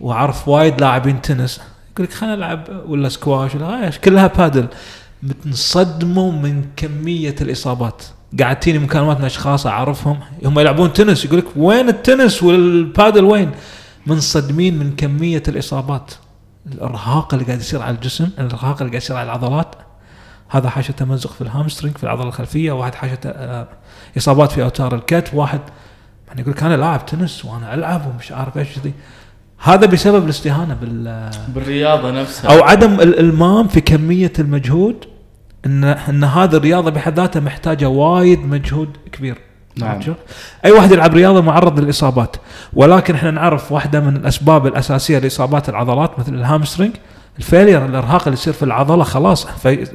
وأعرف 0.00 0.48
وايد 0.48 0.80
لاعبين 0.80 1.22
تنس. 1.22 1.60
يقول 1.92 2.06
لك 2.06 2.12
خلينا 2.12 2.36
نلعب 2.36 2.68
ولا 2.86 3.08
سكواش 3.08 3.54
ولا 3.54 3.86
إيش 3.86 3.98
كلها 3.98 4.26
بادل. 4.26 4.68
متصدموا 5.22 6.32
من 6.32 6.64
كمية 6.76 7.34
الإصابات. 7.40 8.02
قاعدين 8.38 8.80
مكالمات 8.80 9.18
من 9.18 9.24
أشخاص 9.24 9.66
أعرفهم. 9.66 10.20
هم 10.44 10.58
يلعبون 10.58 10.92
تنس. 10.92 11.24
يقول 11.24 11.38
لك 11.38 11.46
وين 11.56 11.88
التنس 11.88 12.42
والبادل 12.42 13.24
وين؟ 13.24 13.50
منصدمين 14.06 14.78
من 14.78 14.96
كمية 14.96 15.42
الإصابات. 15.48 16.12
الارهاق 16.66 17.34
اللي 17.34 17.46
قاعد 17.46 17.60
يصير 17.60 17.82
على 17.82 17.94
الجسم 17.94 18.30
الارهاق 18.38 18.82
اللي 18.82 18.90
قاعد 18.90 19.02
يصير 19.02 19.16
على 19.16 19.26
العضلات. 19.26 19.74
هذا 20.50 20.68
حاشه 20.68 20.92
تمزق 20.92 21.32
في 21.32 21.40
ال 21.40 21.46
hamstring 21.46 21.96
في 21.96 22.04
العضلة 22.04 22.28
الخلفية 22.28 22.72
واحد 22.72 22.94
حاشه 22.94 23.18
آه، 23.26 23.68
إصابات 24.16 24.52
في 24.52 24.62
أوتار 24.62 24.94
الكتف 24.94 25.34
واحد 25.34 25.60
يعني 26.28 26.40
يقول 26.40 26.52
لك 26.52 26.62
أنا 26.62 26.76
لاعب 26.76 27.06
تنس 27.06 27.44
وأنا 27.44 27.74
ألعب 27.74 28.06
ومش 28.06 28.32
عارف 28.32 28.58
إيش 28.58 28.78
ذي 28.78 28.92
هذا 29.58 29.86
بسبب 29.86 30.24
الاستهانة 30.24 30.74
بال 30.74 31.30
بالرياضة 31.48 32.10
نفسها. 32.10 32.50
أو 32.50 32.64
عدم 32.64 32.94
الالمام 32.94 33.68
في 33.68 33.80
كمية 33.80 34.32
المجهود 34.38 35.04
ان 35.66 35.84
إن 35.84 36.24
هذه 36.24 36.56
الرياضة 36.56 36.90
بحد 36.90 37.20
ذاتها 37.20 37.40
محتاجة 37.40 37.88
وايد 37.88 38.38
مجهود 38.38 38.96
كبير. 39.12 39.38
نعم. 39.78 40.00
أي 40.64 40.70
واحد 40.72 40.92
يلعب 40.92 41.14
رياضة 41.14 41.40
معرض 41.40 41.80
للإصابات. 41.80 42.36
ولكن 42.72 43.14
إحنا 43.14 43.30
نعرف 43.30 43.72
واحدة 43.72 44.00
من 44.00 44.16
الأسباب 44.16 44.66
الأساسية 44.66 45.18
لإصابات 45.18 45.68
العضلات 45.68 46.18
مثل 46.18 46.34
ال 46.34 46.40
hamstring 46.40 46.90
ال 47.38 47.44
failure 47.44 47.84
الإرهاق 47.86 48.22
اللي 48.22 48.32
يصير 48.32 48.52
في 48.52 48.62
العضلة 48.62 49.04
خلاص 49.04 49.46
في 49.46 49.86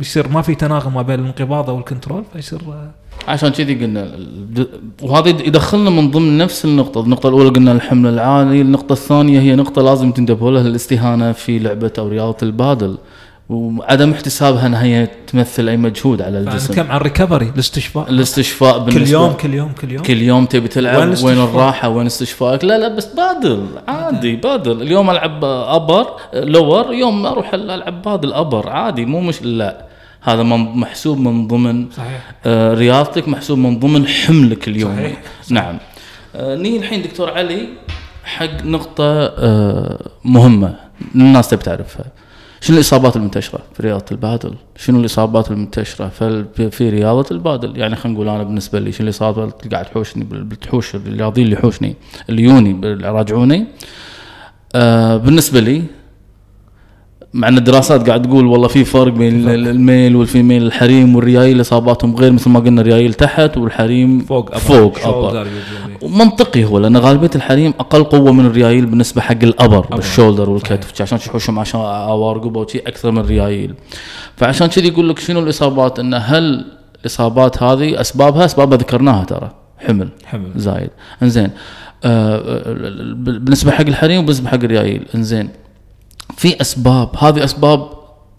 يصير 0.00 0.28
ما 0.28 0.42
في 0.42 0.54
تناغم 0.54 0.94
ما 0.94 1.02
بين 1.02 1.20
الانقباض 1.20 1.68
وال 1.68 1.80
control 1.80 2.22
فيصير 2.32 2.60
عشان 3.28 3.48
كذي 3.48 3.74
قلنا 3.74 4.10
وهذا 5.02 5.28
يد- 5.28 5.40
يدخلنا 5.46 5.90
من 5.90 6.10
ضمن 6.10 6.38
نفس 6.38 6.64
النقطة، 6.64 7.00
النقطة 7.00 7.28
الأولى 7.28 7.48
قلنا 7.50 7.72
الحمل 7.72 8.08
العالي، 8.12 8.60
النقطة 8.60 8.92
الثانية 8.92 9.40
هي 9.40 9.56
نقطة 9.56 9.82
لازم 9.82 10.12
تنتبهوا 10.12 10.50
لها 10.50 10.60
الاستهانة 10.62 11.32
في 11.32 11.58
لعبة 11.58 11.92
أو 11.98 12.08
رياضة 12.08 12.36
البادل. 12.42 12.98
وعدم 13.48 14.12
احتسابها 14.12 14.66
أنها 14.66 14.82
هي 14.84 15.08
تمثل 15.26 15.68
أي 15.68 15.76
مجهود 15.76 16.22
على 16.22 16.38
الجسم. 16.38 16.72
نتكلم 16.72 16.90
عن 16.90 16.96
ال 16.96 17.02
recovery 17.02 17.52
الاستشفاء. 17.54 18.10
الاستشفاء 18.10 18.78
كل 18.78 18.84
بالنسبة 18.84 19.18
يوم 19.18 19.32
كل 19.32 19.54
يوم 19.54 19.72
كل 19.72 19.92
يوم. 19.92 20.02
كل 20.02 20.22
يوم 20.22 20.46
تبي 20.46 20.60
وين 20.60 20.68
تلعب 20.68 20.96
وين 20.96 21.08
الاستشفاء؟ 21.08 21.44
الراحة 21.44 21.88
وين 21.88 22.06
استشفائك؟ 22.06 22.64
لا 22.64 22.78
لا 22.78 22.88
بس 22.88 23.06
بادل 23.06 23.66
عادي 23.88 24.36
بادل. 24.36 24.82
اليوم 24.82 25.10
ألعب 25.10 25.44
upper 25.44 26.06
lower 26.34 26.92
يوم 26.92 27.26
أروح 27.26 27.54
ألعب 27.54 28.02
بادل 28.02 28.32
upper 28.32 28.68
عادي 28.68 29.04
مو 29.04 29.20
مش 29.20 29.42
لا. 29.42 29.86
هذا 30.20 30.42
محسوب 30.42 31.18
من 31.18 31.46
ضمن 31.46 31.90
صحيح. 31.90 32.32
آه، 32.46 32.74
رياضتك 32.74 33.28
محسوب 33.28 33.58
من 33.58 33.78
ضمن 33.78 34.06
حملك 34.06 34.68
اليومي 34.68 34.96
صحيح. 34.96 35.22
نعم. 35.50 35.78
آه، 36.36 36.56
نيجي 36.56 36.76
الحين 36.76 37.02
دكتور 37.02 37.30
علي 37.30 37.68
حق 38.24 38.64
نقطة 38.64 39.04
آه، 39.38 40.10
مهمة. 40.24 40.74
الناس 41.14 41.48
تبي 41.48 41.62
تعرفها. 41.62 42.04
شنو 42.60 42.76
الإصابات 42.76 43.16
المنتشرة 43.16 43.60
في 43.74 43.82
رياضة 43.82 44.04
البادل؟ 44.12 44.54
شنو 44.76 45.00
الإصابات 45.00 45.50
المنتشرة 45.50 46.08
في 46.08 46.44
في 46.70 46.90
رياضة 46.90 47.26
البادل؟ 47.30 47.78
يعني 47.78 47.96
خلينا 47.96 48.14
نقول 48.18 48.28
أنا 48.28 48.42
بالنسبة 48.42 48.78
لي 48.78 48.92
شنو 48.92 49.04
الإصابات 49.04 49.60
اللي 49.62 49.70
قاعد 49.76 49.84
تحوشني 49.84 50.24
بتحوش 50.24 50.94
الرياضيين 50.94 51.46
اللي 51.46 51.58
يحوشني 51.58 51.96
اللي 52.30 52.42
يوني 52.42 52.70
اللي 52.70 53.06
يراجعوني 53.08 53.66
آه 54.74 55.16
بالنسبة 55.16 55.60
لي 55.60 55.82
مع 57.38 57.48
إن 57.48 57.58
الدراسات 57.58 58.06
قاعد 58.08 58.22
تقول 58.22 58.46
والله 58.46 58.68
في 58.68 58.84
فرق 58.84 59.12
بين 59.12 59.48
ال- 59.48 59.68
ال 59.68 59.78
male 59.78 60.16
وال 60.16 60.27
female 60.27 60.62
الحريم 60.62 61.16
والريايل 61.16 61.60
إصاباتهم 61.60 62.16
غير 62.16 62.32
مثل 62.32 62.50
ما 62.50 62.60
قلنا 62.60 62.80
الريايل 62.80 63.14
تحت 63.14 63.56
والحريم 63.56 64.18
فوق 64.20 64.54
upper. 64.54 64.58
فوق 64.58 64.98
upper. 65.06 65.46
ومنطقي 66.02 66.64
هو 66.64 66.78
لأن 66.78 66.96
غالبية 66.96 67.30
الحريم 67.34 67.74
أقل 67.80 68.04
قوة 68.04 68.32
من 68.32 68.46
الريايل 68.46 68.86
بالنسبة 68.86 69.20
حق 69.20 69.42
ال 69.42 69.48
upper 69.48 69.78
upper. 69.78 69.96
بال 69.96 70.07
shoulder 70.07 70.50
والكتف. 70.50 71.02
عشان 71.02 71.18
يحوشهم 71.18 71.58
عشان 71.58 71.80
رقبه 71.80 72.60
وشي 72.60 72.78
أكثر 72.78 73.10
من 73.10 73.18
الريايل. 73.18 73.74
فعشان 74.36 74.66
كذي 74.66 74.88
يقول 74.88 75.08
لك 75.08 75.18
شنو 75.18 75.40
الإصابات؟ 75.40 75.98
إن 75.98 76.14
هل 76.14 76.64
الإصابات 77.00 77.62
هذه 77.62 78.00
أسبابها؟ 78.00 78.44
اسبابها 78.44 78.78
ذكرناها 78.78 79.24
ترى. 79.24 79.50
حمل. 79.78 80.08
حمل. 80.24 80.50
زايد. 80.56 80.90
إنزين. 81.22 81.50
آه 82.04 82.62
بالنسبة 83.16 83.70
حق 83.70 83.86
الحريم 83.86 84.18
وبالنسبة 84.18 84.48
حق 84.48 84.54
الريايل. 84.64 85.02
إنزين. 85.14 85.48
في 86.38 86.60
أسباب 86.60 87.08
هذه 87.18 87.44
أسباب 87.44 87.88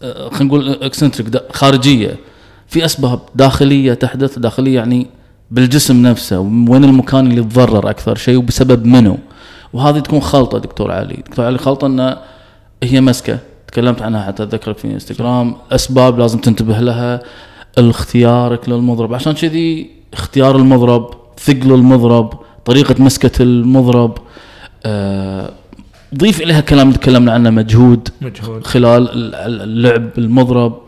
آه، 0.02 0.30
خلينا 0.30 0.44
نقول 0.46 0.70
اكسنتريك 0.70 1.54
خارجية. 1.54 2.16
في 2.68 2.86
أسباب 2.86 3.20
داخلية 3.36 3.94
تحدث 3.94 4.40
داخلية 4.40 4.76
يعني 4.76 5.08
بالجسم 5.52 6.02
نفسه 6.08 6.40
وين 6.40 6.84
المكان 6.84 7.28
اللي 7.28 7.42
يتضرر 7.42 7.90
أكثر 7.90 8.16
شيء 8.16 8.38
وبسبب 8.38 8.86
منه 8.86 9.18
وهذه 9.74 10.00
تكون 10.00 10.20
خلطة 10.20 10.58
دكتور 10.58 10.92
علي. 10.92 11.14
دكتور 11.14 11.46
علي 11.46 11.58
خلطة 11.58 11.88
إنه 11.88 12.18
هي 12.84 13.02
مسكة. 13.02 13.40
تكلمت 13.68 14.02
عنها 14.02 14.24
حتى 14.24 14.44
اتذكر 14.44 14.74
في 14.74 14.88
انستغرام. 14.88 15.56
أسباب 15.72 16.20
لازم 16.20 16.40
تنتبه 16.40 16.80
لها. 16.80 17.22
اختيارك 17.78 18.70
للمضرب 18.70 19.14
عشان 19.14 19.34
كذي 19.34 19.90
اختيار 20.14 20.56
المضرب 20.56 21.14
ثقل 21.38 21.74
المضرب 21.74 22.34
طريقة 22.66 22.96
مسكة 23.04 23.42
المضرب 23.42 24.18
آه 24.86 25.52
ضيف 26.18 26.42
إليها 26.42 26.62
كلام 26.62 26.92
تكلمنا 26.92 27.32
عنه 27.32 27.50
مجهود 27.50 28.10
مجهود. 28.22 28.68
خلال 28.68 29.12
ال- 29.12 29.36
ال- 29.36 29.62
اللعب 29.62 30.10
المضرب. 30.18 30.80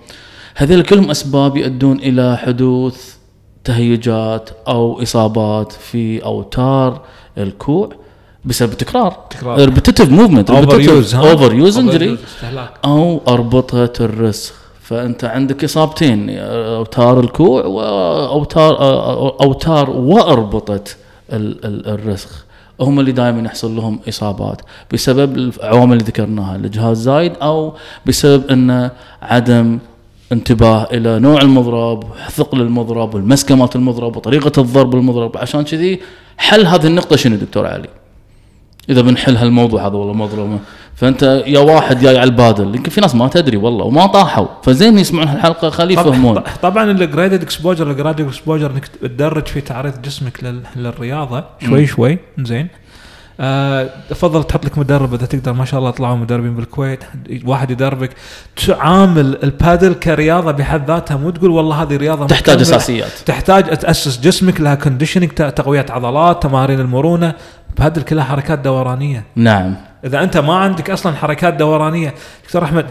هذول 0.56 0.82
كلهم 0.82 1.10
أسباب 1.10 1.58
يؤدون 1.58 2.00
إلى 2.00 2.38
حدوث 2.38 3.16
تهيجات 3.64 4.50
أو 4.68 5.02
إصابات 5.02 5.72
في 5.72 6.24
أوتار 6.26 7.02
الكوع 7.38 7.90
بسبب 8.46 8.74
تكرار. 8.74 9.12
تكرار. 9.30 9.60
repetitive 9.60 10.10
movement 10.10 10.50
overuse 10.50 11.16
overuse 11.16 11.78
injury 11.78 12.18
أو 12.86 13.22
أربطة 13.28 13.94
الرسخ. 14.06 14.54
فأنت 14.82 15.24
عندك 15.24 15.64
إصابتين 15.64 16.30
أوتار 16.40 17.20
الكوع 17.20 17.66
واوتار 17.66 18.76
أوتار 19.44 19.90
وأربطة 19.90 20.84
ال- 21.34 21.66
ال- 21.66 21.88
الرسخ. 21.88 22.46
هم 22.84 23.00
اللي 23.00 23.12
دائما 23.12 23.42
يحصل 23.46 23.76
لهم 23.76 24.00
إصابات 24.10 24.62
بسبب 24.94 25.38
العوامل 25.38 25.94
اللي 25.94 26.04
ذكرناها 26.04 26.56
الإجهاد 26.56 27.02
الزايد 27.02 27.34
أو 27.42 27.74
بسبب 28.06 28.50
انه 28.50 28.92
عدم 29.22 29.80
انتباه 30.32 30.84
إلى 30.84 31.20
نوع 31.20 31.42
المضرب 31.42 32.04
ثقل 32.30 32.62
المضرب 32.62 33.16
والمسكة 33.16 33.56
مالت 33.56 33.76
المضرب 33.76 34.16
وطريقة 34.16 34.62
الضرب 34.62 34.96
المضرب 34.96 35.38
عشان 35.38 35.64
كذي 35.64 36.00
حل 36.38 36.66
هذه 36.66 36.88
النقطة 36.88 37.16
شنو 37.16 37.36
دكتور 37.36 37.66
علي؟ 37.66 37.90
إذا 38.90 39.02
بنحل 39.02 39.38
هالموضوع 39.38 39.88
هذا 39.88 39.96
والله 39.96 40.14
مضربه 40.14 40.60
فأنت 41.02 41.44
يا 41.46 41.60
واحد 41.60 42.00
جاي 42.00 42.18
على 42.18 42.30
البادل. 42.30 42.76
يمكن 42.76 42.90
في 42.90 43.02
ناس 43.02 43.16
ما 43.16 43.28
تدري 43.28 43.58
والله 43.58 43.86
وما 43.86 44.06
طاحوا. 44.06 44.48
فزين 44.64 44.98
يسمعون 44.98 45.30
الحلقة 45.30 45.70
خليه 45.70 46.00
يفهمون 46.00 46.42
طبعا 46.62 46.92
ال 46.92 46.99
graded 46.99 47.42
exposure 47.42 47.92
ال 47.92 47.96
graded 47.96 48.22
exposure 48.22 48.72
إنك 48.72 48.88
تدرج 48.88 49.48
في 49.48 49.62
تعريض 49.62 50.02
جسمك 50.02 50.44
لل- 50.44 50.64
للرياضة. 50.76 51.44
شوي 51.66 51.88
شوي 51.88 52.20
زين. 52.40 52.68
آه 53.40 53.90
افضل 54.12 54.44
تحط 54.44 54.66
لك 54.66 54.78
مدرب 54.78 55.14
إذا 55.14 55.26
تقدر. 55.26 55.54
ما 55.54 55.66
شاء 55.66 55.80
الله 55.80 55.92
طلعوا 55.92 56.16
مدربين 56.16 56.56
بالكويت. 56.56 57.04
واحد 57.46 57.72
يدربك. 57.72 58.10
تعامل 58.68 59.38
البادل 59.44 59.94
كرياضة 59.94 60.52
بحد 60.52 60.88
ذاتها. 60.92 61.18
مو 61.18 61.30
تقول 61.30 61.50
والله 61.50 61.82
هذه 61.84 61.98
رياضة 61.98 62.28
تحتاج. 62.28 62.62
أساسيات. 62.62 63.12
تحتاج 63.26 63.64
تاسس 63.78 64.20
جسمك 64.20 64.62
لها 64.62 64.76
conditioning 64.76 65.30
تقوية 65.30 65.86
عضلات 65.90 66.44
تمارين 66.44 66.80
المرونة. 66.80 67.34
بادل 67.80 68.02
كلها 68.02 68.24
حركات 68.24 68.60
دورانية. 68.60 69.24
نعم. 69.36 69.76
إذا 70.06 70.24
أنت 70.24 70.38
ما 70.38 70.54
عندك 70.56 70.90
أصلا 70.90 71.16
حركات 71.16 71.54
دورانية 71.54 72.14
دكتور 72.46 72.64
أحمد 72.64 72.86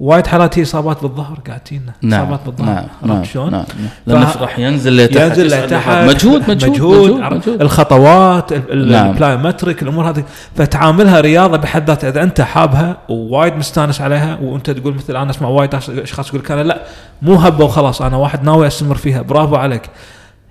وايد 0.00 0.26
حالات 0.26 0.58
هي 0.58 0.62
إصابات 0.62 1.02
بالظهر 1.02 1.38
قاعد 1.46 1.60
تجينا. 1.60 1.92
نعم 2.02 2.20
إصابات 2.22 2.40
بالظهر. 2.46 2.66
نعم 2.66 2.84
نعم, 3.02 3.16
عرفت 3.16 3.30
شلون؟ 3.32 3.50
نعم. 3.50 3.64
لأنه 4.06 4.26
فه- 4.26 4.40
راح 4.40 4.58
ينزل 4.58 4.96
لتحت 4.96 5.20
ينزل 5.38 5.46
لتحت. 5.46 6.08
مجهود 6.08 6.50
مجهود 6.50 6.70
مجهود, 6.70 7.10
مجهود. 7.32 7.62
الخطوات 7.62 8.52
ال- 8.52 8.72
ال- 8.72 8.92
نعم. 8.92 9.46
الأمور 9.82 10.10
هذه. 10.10 10.24
فتعاملها 10.56 11.20
رياضة 11.20 11.56
بحد 11.56 11.88
ذاتها. 11.90 12.08
إذا 12.10 12.22
أنت 12.22 12.40
حابها 12.40 12.96
ووايد 13.08 13.56
مستانس 13.56 14.00
عليها 14.00 14.38
وأنت 14.42 14.70
تقول 14.70 14.94
مثل 14.94 15.16
أنا 15.16 15.30
أسمع 15.30 15.48
وايد 15.48 15.74
أشخاص 15.74 16.28
يقول 16.28 16.40
لك 16.40 16.50
أنا 16.50 16.62
لا 16.62 16.82
مو 17.22 17.34
هبة 17.34 17.64
وخلاص. 17.64 18.02
أنا 18.02 18.16
واحد 18.16 18.44
ناوي 18.44 18.66
أستمر 18.66 18.94
فيها. 18.94 19.22
برافو 19.22 19.56
عليك. 19.56 19.82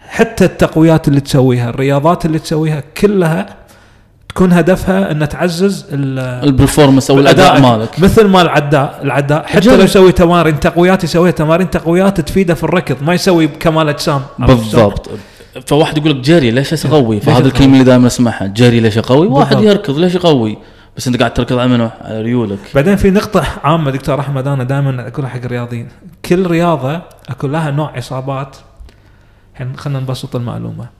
حتى 0.09 0.45
التقويات 0.45 1.07
اللي 1.07 1.19
تسويها 1.21 1.69
الرياضات 1.69 2.25
اللي 2.25 2.39
تسويها 2.39 2.83
كلها 3.01 3.45
تكون 4.29 4.53
هدفها 4.53 5.11
أن 5.11 5.29
تعزز 5.29 5.85
ال- 5.91 6.19
ال 6.47 6.52
performance 6.52 7.11
أو 7.11 7.19
الأداء 7.19 7.61
مالك. 7.61 7.99
مثل 7.99 8.27
ما 8.27 8.41
العداء 8.41 8.99
العداء 9.03 9.45
حتى 9.45 9.59
جميل. 9.59 9.77
لو 9.77 9.83
يسوي 9.83 10.11
تمارين 10.11 10.59
تقويات 10.59 11.03
يسويها 11.03 11.31
تمارين 11.31 11.69
تقويات 11.69 12.21
تفيده 12.21 12.53
في 12.53 12.63
الركض 12.63 13.03
ما 13.03 13.13
يسوي 13.13 13.47
بكمال 13.47 13.89
أجسام؟ 13.89 14.21
بالضبط. 14.39 15.09
فواحد 15.67 15.97
يقول 15.97 16.09
لك 16.09 16.15
جري 16.15 16.51
ليش 16.51 16.71
ليش 16.71 16.81
فهذا؟ 17.19 17.47
الكلمة 17.47 17.73
اللي 17.73 17.83
دائما 17.83 18.07
أسمعها. 18.07 18.47
جري 18.47 18.79
ليش 18.79 18.97
اقوي 18.97 19.27
واحد. 19.27 19.61
يركض 19.61 19.97
ليش 19.97 20.15
يقوي؟ 20.15 20.57
بس 20.97 21.07
أنت 21.07 21.19
قاعد 21.19 21.33
تركض 21.33 21.57
على 21.57 21.67
منو 21.69 21.89
على 22.01 22.21
ريولك. 22.21 22.57
بعدين 22.75 22.95
في 22.95 23.11
نقطة 23.11 23.43
عامة 23.63 23.91
دكتور 23.91 24.19
أحمد 24.19 24.47
أنا 24.47 24.63
دائما 24.63 25.07
أقولها 25.07 25.29
حق 25.29 25.43
الرياضيين 25.43 25.87
كل 26.25 26.47
رياضة 26.47 27.01
أكون 27.29 27.51
لها 27.51 27.71
نوع 27.71 27.97
إصابات. 27.97 28.55
الحين 29.53 29.77
خلينا 29.77 29.99
نبسط 29.99 30.35
المعلومة. 30.35 30.98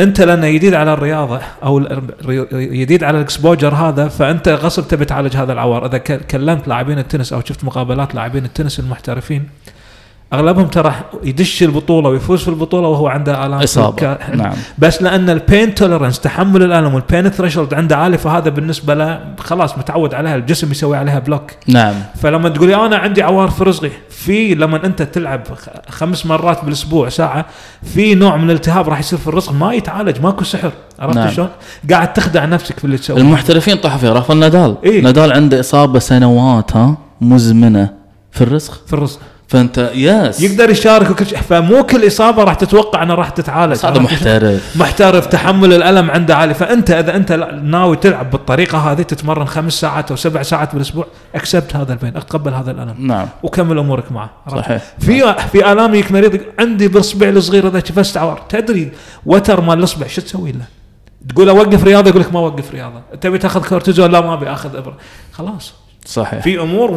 أنت 0.00 0.20
لأنه 0.20 0.50
جديد 0.50 0.74
على 0.74 0.92
الرياضة 0.92 1.40
أو 1.62 1.78
ال- 1.78 1.92
الري- 1.92 2.78
جديد 2.80 3.04
على 3.04 3.16
ال 3.18 3.24
exposure 3.24 3.74
هذا 3.74 4.08
فأنت 4.08 4.48
غصب 4.48 4.88
تبي 4.88 5.04
تعالج 5.04 5.36
هذا 5.36 5.52
العوار. 5.52 5.86
إذا 5.86 5.98
ك- 5.98 6.26
كلمت 6.26 6.68
لاعبين 6.68 6.98
التنس 6.98 7.32
أو 7.32 7.40
شفت 7.40 7.64
مقابلات 7.64 8.14
لاعبين 8.14 8.44
التنس 8.44 8.80
المحترفين 8.80 9.48
أغلبهم 10.32 10.66
ترى 10.66 10.94
يدش 11.24 11.62
البطولة 11.62 12.08
ويفوز 12.08 12.42
في 12.42 12.48
البطولة 12.48 12.88
وهو 12.88 13.08
عنده 13.08 13.46
الام 13.46 13.60
إصابة. 13.62 14.12
الك- 14.12 14.20
نعم. 14.34 14.52
بس 14.78 15.02
لأن 15.02 15.30
ال 15.30 15.39
pain 15.39 15.74
tolerance 15.74 16.20
تحمل 16.20 16.62
الألم 16.62 16.94
وال 16.94 17.05
pain 17.05 17.28
threshold 17.28 17.74
عنده 17.74 17.96
عالي 17.96 18.18
فهذا 18.18 18.50
بالنسبة 18.50 18.94
له 18.94 19.20
خلاص 19.38 19.78
متعود 19.78 20.14
عليها 20.14 20.36
الجسم 20.36 20.70
يسوي 20.70 20.96
عليها 20.96 21.18
block 21.18 21.50
نعم. 21.66 21.94
فلما 22.22 22.48
تقولي 22.48 22.74
أنا 22.86 22.96
عندي 22.96 23.22
عوار 23.22 23.48
في 23.50 23.64
رزقي 23.64 23.90
في 24.10 24.54
لما 24.54 24.86
أنت 24.86 25.02
تلعب 25.02 25.42
خمس 25.88 26.26
مرات 26.26 26.64
بالأسبوع 26.64 27.08
ساعة 27.08 27.46
في 27.94 28.14
نوع 28.14 28.36
من 28.36 28.50
الالتهاب 28.50 28.88
راح 28.88 28.98
يصير 28.98 29.18
في 29.18 29.28
الرزق 29.28 29.52
ما 29.52 29.72
يتعالج 29.74 30.20
ماكو 30.22 30.44
سحر. 30.44 30.72
عرفت 30.98 31.16
نعم. 31.16 31.30
شلون؟ 31.30 31.48
قاعد 31.90 32.12
تخدع 32.12 32.44
نفسك 32.44 32.78
في 32.78 32.84
اللي 32.84 32.98
تسويه. 32.98 33.20
المحترفين 33.20 33.76
طاحوا 33.76 33.98
فيها 33.98 34.12
رافل 34.12 34.36
نادال. 34.36 34.76
إيه. 34.84 35.02
نادال 35.02 35.32
عنده 35.32 35.60
إصابة 35.60 35.98
سنوات 35.98 36.76
ها 36.76 36.96
مزمنة 37.20 37.88
في 38.30 38.40
الرزق. 38.40 38.80
في 38.86 38.92
الرزق. 38.92 39.20
فأنت 39.48 39.90
يس 39.94 40.40
يقدر 40.40 40.70
يشارك 40.70 41.10
وكل 41.10 41.26
شيء. 41.26 41.38
فمو 41.38 41.86
كل 41.86 42.06
إصابة 42.06 42.44
راح 42.44 42.54
تتوقع 42.54 43.02
انها 43.02 43.14
راح 43.14 43.28
تتعالج. 43.28 43.86
هذا؟ 43.86 44.00
محترف. 44.00 44.76
محترف 44.76 45.26
تحمل 45.26 45.72
الألم 45.72 46.10
عنده 46.10 46.36
عالي. 46.36 46.54
فأنت 46.54 46.90
إذا 46.90 47.16
أنت 47.16 47.32
ناوي 47.62 47.96
تلعب 47.96 48.30
بالطريقة 48.30 48.78
هذه 48.78 49.02
تتمرن 49.02 49.46
خمس 49.46 49.72
ساعات 49.72 50.10
أو 50.10 50.16
سبع 50.16 50.42
ساعات 50.42 50.72
بالأسبوع 50.72 51.06
اكسبت 51.34 51.76
هذا 51.76 51.92
البين 51.92 52.16
أتقبل 52.16 52.54
هذا 52.54 52.70
الألم. 52.70 52.94
نعم. 52.98 53.28
وكمل 53.42 53.78
أمورك 53.78 54.12
معه؟ 54.12 54.30
صحيح. 54.50 54.82
في 54.98 55.34
في 55.52 55.72
آلام 55.72 55.94
يجيك 55.94 56.12
مريض 56.12 56.40
عندي 56.58 56.88
بالاصبع 56.88 57.28
الصغير 57.28 57.68
اذا 57.68 57.82
شفت 57.84 58.16
عوار 58.16 58.42
تدري 58.48 58.90
وتر 59.26 59.60
مال 59.60 59.78
الاصبع 59.78 60.06
شو 60.06 60.20
تسوي 60.20 60.52
له؟ 60.52 60.64
تقول 61.28 61.46
له 61.46 61.52
وقف 61.52 61.84
رياضة 61.84 62.10
يقول 62.10 62.22
لك 62.22 62.32
ما 62.32 62.40
وقف 62.40 62.72
رياضة. 62.74 63.00
تبي 63.20 63.38
تاخذ 63.38 63.68
كورتيزون؟ 63.68 64.10
لا 64.10 64.20
ما 64.20 64.34
أبي 64.34 64.52
أخذ 64.52 64.76
إبرة. 64.76 64.96
خلاص. 65.32 65.74
صحيح. 66.08 66.42
في 66.42 66.60
أمور 66.60 66.90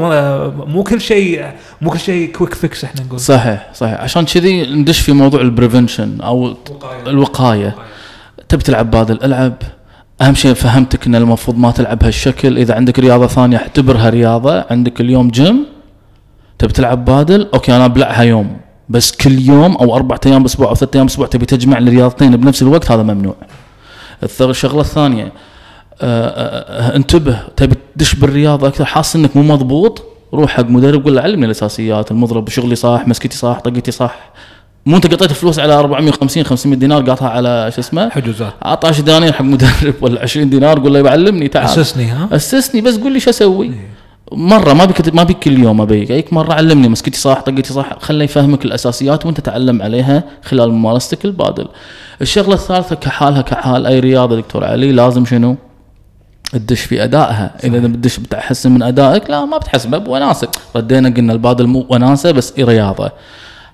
مو 0.65 0.83
كل 0.83 1.01
شيء 1.01 1.45
مو 1.81 1.89
كل 1.89 1.99
شيء 1.99 2.31
quick 2.31 2.53
fix 2.53 2.83
إحنا 2.83 3.01
نقول. 3.01 3.19
صحيح 3.19 3.69
صحيح. 3.73 3.99
عشان 4.01 4.25
كذي 4.25 4.75
ندش 4.75 4.99
في 4.99 5.11
موضوع 5.11 5.41
ال 5.41 5.48
prevention 5.48 6.21
أو 6.21 6.55
الوقاية. 7.07 7.75
تبي 8.49 8.63
تلعب 8.63 8.91
بادل 8.91 9.19
العب 9.23 9.53
أهم 10.21 10.35
شيء 10.35 10.53
فهمتك 10.53 11.07
إن 11.07 11.15
المفروض 11.15 11.57
ما 11.57 11.71
تلعب 11.71 12.03
هالشكل. 12.03 12.57
إذا 12.57 12.75
عندك 12.75 12.99
رياضة 12.99 13.27
ثانية 13.27 13.57
اعتبرها 13.57 14.09
رياضة. 14.09 14.65
عندك 14.69 15.01
اليوم 15.01 15.29
جيم 15.29 15.65
تبي 16.59 16.73
تلعب 16.73 17.05
بادل؟ 17.05 17.49
okay 17.53 17.75
أنا 17.75 17.85
أبلعها 17.85 18.23
يوم. 18.23 18.57
بس 18.89 19.11
كل 19.11 19.39
يوم 19.39 19.75
أو 19.75 19.95
أربع 19.95 20.17
أيام 20.25 20.37
بالاسبوع 20.37 20.69
أو 20.69 20.75
ثلاث 20.75 20.95
أيام 20.95 21.05
بالاسبوع 21.05 21.27
تبي 21.27 21.45
تجمع 21.45 21.77
الرياضتين 21.77 22.37
بنفس 22.37 22.61
الوقت 22.61 22.91
هذا 22.91 23.03
ممنوع. 23.03 23.35
الشغلة 24.41 24.81
الثانية 24.81 25.31
انتبه. 26.01 27.39
تبي 27.57 27.75
تدش 27.95 28.15
بالرياضه 28.15 28.67
أكثر 28.67 28.85
حاسس 28.85 29.15
إنك 29.15 29.35
مو 29.35 29.43
مضبوط؟ 29.43 30.03
روح 30.33 30.51
حق 30.51 30.65
مدرب 30.65 31.03
قول 31.03 31.15
له 31.15 31.21
علمني 31.21 31.45
الأساسيات 31.45 32.11
المضرب 32.11 32.49
شغلي 32.49 32.75
صح 32.75 33.07
مسكتي 33.07 33.37
صح 33.37 33.59
طقتي 33.59 33.91
صح 33.91 34.31
مو 34.85 34.95
أنت 34.95 35.13
قطيت 35.13 35.31
فلوس 35.31 35.59
على 35.59 35.73
450 35.73 36.43
500 36.43 36.79
دينار 36.79 37.09
قاطها 37.09 37.29
على 37.29 37.71
شو 37.75 37.81
اسمه؟ 37.81 38.09
حجوزات. 38.09 38.53
اعطى 38.65 38.87
10 38.87 39.03
دنانير 39.03 39.33
حق 39.33 39.41
مدرب 39.41 39.93
ولا 40.01 40.21
20 40.21 40.49
دينار 40.49 40.79
قول 40.79 40.93
له 40.93 41.09
علمني 41.09 41.47
تعال. 41.47 41.65
أسسني 41.65 42.05
ها؟ 42.05 42.29
أسسني 42.31 42.81
بس 42.81 42.97
قول 42.97 43.13
لي 43.13 43.19
شو 43.19 43.29
أسوي؟ 43.29 43.71
مرة 44.31 44.73
ما 44.73 44.85
بيك 44.85 45.15
ما 45.15 45.23
بيك 45.23 45.39
كل 45.39 45.59
يوم 45.59 45.81
أبيك. 45.81 46.11
أيك 46.11 46.33
مرة 46.33 46.53
علمني 46.53 46.89
مسكتي 46.89 47.19
صح 47.19 47.41
طقتي 47.41 47.73
صح 47.73 47.99
خليه 47.99 48.25
يفهمك 48.25 48.65
الأساسيات 48.65 49.25
وأنت 49.25 49.39
تعلم 49.39 49.81
عليها 49.81 50.23
خلال 50.43 50.71
ممارستك 50.71 51.25
البادل. 51.25 51.67
الشغلة 52.21 52.53
الثالثة 52.53 52.95
كحالها 52.95 53.41
كحال 53.41 53.87
أي 53.87 53.99
رياضة 53.99 54.35
دكتور 54.35 54.65
علي 54.65 54.91
لازم 54.91 55.25
شنو؟ 55.25 55.55
تدش 56.59 56.81
في 56.81 57.03
أدائها. 57.03 57.55
إذا 57.63 57.79
بتدش 57.79 58.19
بتحسن 58.19 58.71
من 58.71 58.83
أدائك 58.83 59.29
لا 59.29 59.45
ما 59.45 59.57
بتحسن 59.57 59.99
بوناسه 59.99 60.47
ردينا 60.75 61.09
قلنا 61.09 61.33
البادل 61.33 61.67
مو 61.67 61.85
وناسة 61.89 62.31
بس 62.31 62.53
رياضه 62.59 63.11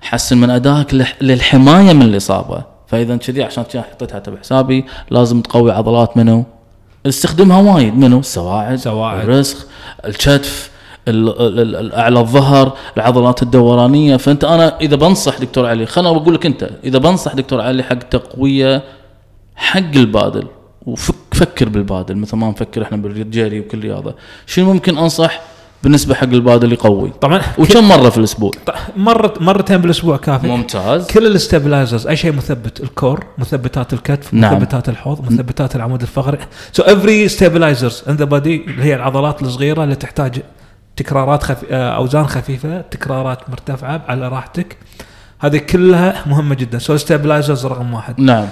حسن 0.00 0.38
من 0.38 0.50
أدائك 0.50 0.94
لح- 0.94 1.22
للحماية 1.22 1.92
من 1.92 2.02
الإصابة. 2.02 2.62
فإذا 2.86 3.16
كذي 3.16 3.42
عشان 3.42 3.64
كذا 3.64 3.82
حطيتها 3.82 4.18
تبع 4.18 4.36
حسابي 4.40 4.84
لازم 5.10 5.40
تقوي 5.40 5.72
عضلات 5.72 6.16
منو؟ 6.16 6.44
استخدمها 7.06 7.74
وايد. 7.74 7.94
منو؟ 7.98 8.18
السواعد 8.18 8.76
سواعد. 8.76 9.20
الرسخ 9.20 9.66
الكتف 10.04 10.70
ال- 11.08 11.28
ال- 11.28 11.60
ال- 11.60 11.76
ال- 11.76 11.94
اعلى 11.94 12.20
الظهر 12.20 12.72
العضلات 12.96 13.42
الدورانية. 13.42 14.16
فأنت 14.16 14.44
أنا 14.44 14.78
إذا 14.80 14.96
بنصح 14.96 15.38
دكتور 15.38 15.66
علي 15.66 15.86
خليني 15.86 16.14
بقول 16.20 16.34
لك 16.34 16.46
أنت 16.46 16.70
إذا 16.84 16.98
بنصح 16.98 17.34
دكتور 17.34 17.60
علي 17.60 17.82
حق 17.82 17.94
تقوية 17.98 18.82
حق 19.56 19.78
البادل 19.96 20.46
وفك 20.86 21.27
فكر 21.38 21.68
بالبادل 21.68 22.16
مثل 22.16 22.36
ما 22.36 22.50
نفكر 22.50 22.82
إحنا 22.82 22.96
بالجري 22.96 23.60
وكل 23.60 23.80
رياضة. 23.80 24.14
شنو 24.46 24.72
ممكن 24.72 24.98
أنصح 24.98 25.40
بالنسبة 25.82 26.14
حق 26.14 26.22
البادل 26.24 26.72
يقوي؟ 26.72 27.10
طبعا 27.20 27.42
وكم 27.58 27.88
مرة 27.88 28.10
في 28.10 28.18
الأسبوع؟ 28.18 28.50
مرة 28.96 29.34
مرتين 29.40 29.76
بالأسبوع 29.76 30.16
كافي. 30.16 30.46
ممتاز. 30.46 31.06
كل 31.06 31.26
ال 31.26 31.33
stabilizers 31.33 32.06
أي 32.06 32.16
شيء 32.16 32.32
مثبت 32.32 32.80
ال 32.80 32.89
core 32.89 33.24
مثبتات 33.38 33.92
الكتف 33.92 34.34
نعم. 34.34 34.56
مثبتات 34.56 34.88
الحوض 34.88 35.32
مثبتات 35.32 35.76
العمود 35.76 36.02
الفقري. 36.02 36.38
so 36.72 36.82
every 36.82 37.28
stabilizers 37.28 38.02
in 38.08 38.16
the 38.16 38.24
body 38.24 38.64
اللي 38.66 38.84
هي 38.84 38.94
العضلات 38.94 39.42
الصغيرة 39.42 39.84
اللي 39.84 39.94
تحتاج 39.94 40.42
تكرارات 40.96 41.42
خف... 41.42 41.64
آه، 41.70 41.96
أوزان 41.96 42.26
خفيفة 42.26 42.80
تكرارات 42.80 43.50
مرتفعة 43.50 44.02
على 44.08 44.28
راحتك. 44.28 44.76
هذه 45.38 45.58
كلها 45.58 46.24
مهمة 46.26 46.54
جدا. 46.54 46.78
so 46.78 46.96
stabilizers 46.96 47.66
رقم 47.66 47.94
واحد. 47.94 48.20
نعم. 48.20 48.46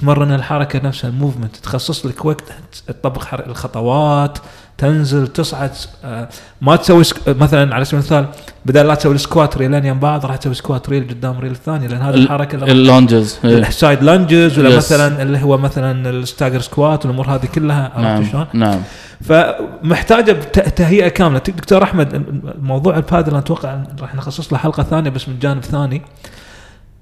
تمرن 0.00 0.32
الحركة 0.32 0.80
نفسها 0.88 1.10
ال 1.10 1.15
movement 1.15 1.56
تخصص 1.56 2.06
لك 2.06 2.24
وقت 2.24 2.42
تطبق 2.86 3.26
الخطوات 3.46 4.38
تنزل 4.78 5.26
تصعد 5.28 5.70
آه، 6.04 6.28
ما 6.60 6.76
تسوي 6.76 7.04
سك... 7.04 7.16
مثلا 7.28 7.74
على 7.74 7.84
سبيل 7.84 8.00
المثال 8.00 8.26
بدل 8.66 8.86
لا 8.86 8.94
تسوي 8.94 9.14
ال 9.14 9.21
squat 9.21 9.56
ريلين 9.58 9.84
يم 9.84 9.98
بعض 9.98 10.26
راح 10.26 10.36
تسوي 10.36 10.54
squat 10.54 10.88
ريل 10.88 11.08
قدام 11.08 11.38
ريل 11.40 11.50
الثاني 11.52 11.88
لأن 11.88 12.00
هذه 12.00 12.14
الحركة 12.14 12.64
ال 12.64 12.73
lunges. 12.73 13.38
ال 13.44 13.56
side 13.56 14.02
lunges 14.02 14.58
ولا 14.58 14.70
Yes. 14.70 14.74
مثلا 14.76 15.22
اللي 15.22 15.42
هو 15.42 15.58
مثلا 15.58 16.10
ال 16.10 16.16
stagger 16.16 16.60
squat 16.60 17.06
والأمور 17.06 17.26
هذه 17.26 17.46
كلها 17.54 17.92
عرفت 17.94 18.30
شلون؟ 18.30 18.46
نعم 18.52 18.70
نعم 18.70 18.80
فمحتاجه 19.24 20.32
تهيئة 20.52 21.08
كاملة 21.08 21.38
دكتور 21.38 21.82
أحمد 21.82 22.22
موضوع 22.62 22.96
البادل 22.96 23.36
أتوقع 23.36 23.82
راح 24.00 24.14
نخصص 24.14 24.52
له 24.52 24.58
حلقة 24.58 24.82
ثانية 24.82 25.10
بس 25.10 25.28
من 25.28 25.38
جانب 25.38 25.64
ثاني 25.64 26.02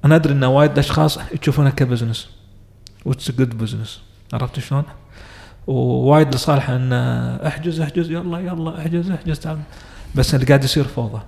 أنا 0.04 0.14
أدري 0.16 0.32
ان 0.32 0.44
وايد 0.44 0.78
أشخاص 0.78 1.18
يشوفونها 1.42 1.70
ك 1.70 1.77
business 1.77 2.28
what's 3.04 3.30
good 3.30 3.58
business 3.58 4.00
عرفت 4.32 4.58
شلون؟ 4.58 4.84
ووايد 5.66 6.34
لصالح 6.34 6.70
إن 6.70 6.92
احجز 7.46 7.80
احجز 7.80 8.11
يلا 8.11 8.38
يلا 8.38 8.78
احجز 8.78 9.11
احجز 9.11 9.38
تعال. 9.38 9.58
بس 10.14 10.34
اللي 10.34 10.46
قاعد 10.46 10.64
يصير 10.64 10.84
فوضى. 10.84 11.20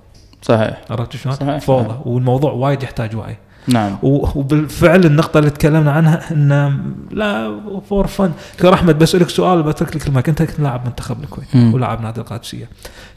صحيح. 0.43 0.81
عرفت 0.91 1.17
شلون؟ 1.17 1.35
صحيح، 1.35 1.59
فوضى. 1.59 1.89
صحيح. 1.89 2.07
والموضوع 2.07 2.53
وايد 2.53 2.83
يحتاج 2.83 3.17
وعي. 3.17 3.37
نعم. 3.69 3.99
وبالفعل 4.03 5.05
النقطة 5.05 5.39
اللي 5.39 5.51
تكلمنا 5.51 5.93
عنها 5.93 6.33
إن 6.33 6.81
لا 7.11 7.61
for 7.89 8.07
fun 8.07 8.33
دكتور 8.55 8.75
أحمد 8.75 8.99
بسألك 8.99 9.29
سؤال 9.29 9.63
بترك 9.63 9.97
لك 9.97 10.07
المايك. 10.07 10.29
أنت 10.29 10.43
كنت 10.43 10.61
لاعب 10.61 10.87
منتخب 10.87 11.23
الكويت. 11.23 11.75
ولاعب 11.75 12.01
نادي 12.01 12.21
القادسية. 12.21 12.69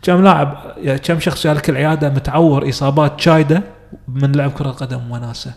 كم 0.02 0.24
لاعب 0.24 0.58
يعني 0.78 1.00
كم 1.00 1.20
شخص 1.20 1.44
جالك 1.44 1.70
العيادة 1.70 2.10
متعور 2.10 2.70
إصابات 2.70 3.22
شديدة 3.22 3.64
من 4.08 4.32
لعب 4.32 4.52
كرة 4.52 4.70
قدم 4.72 5.12
وناسة؟ 5.12 5.54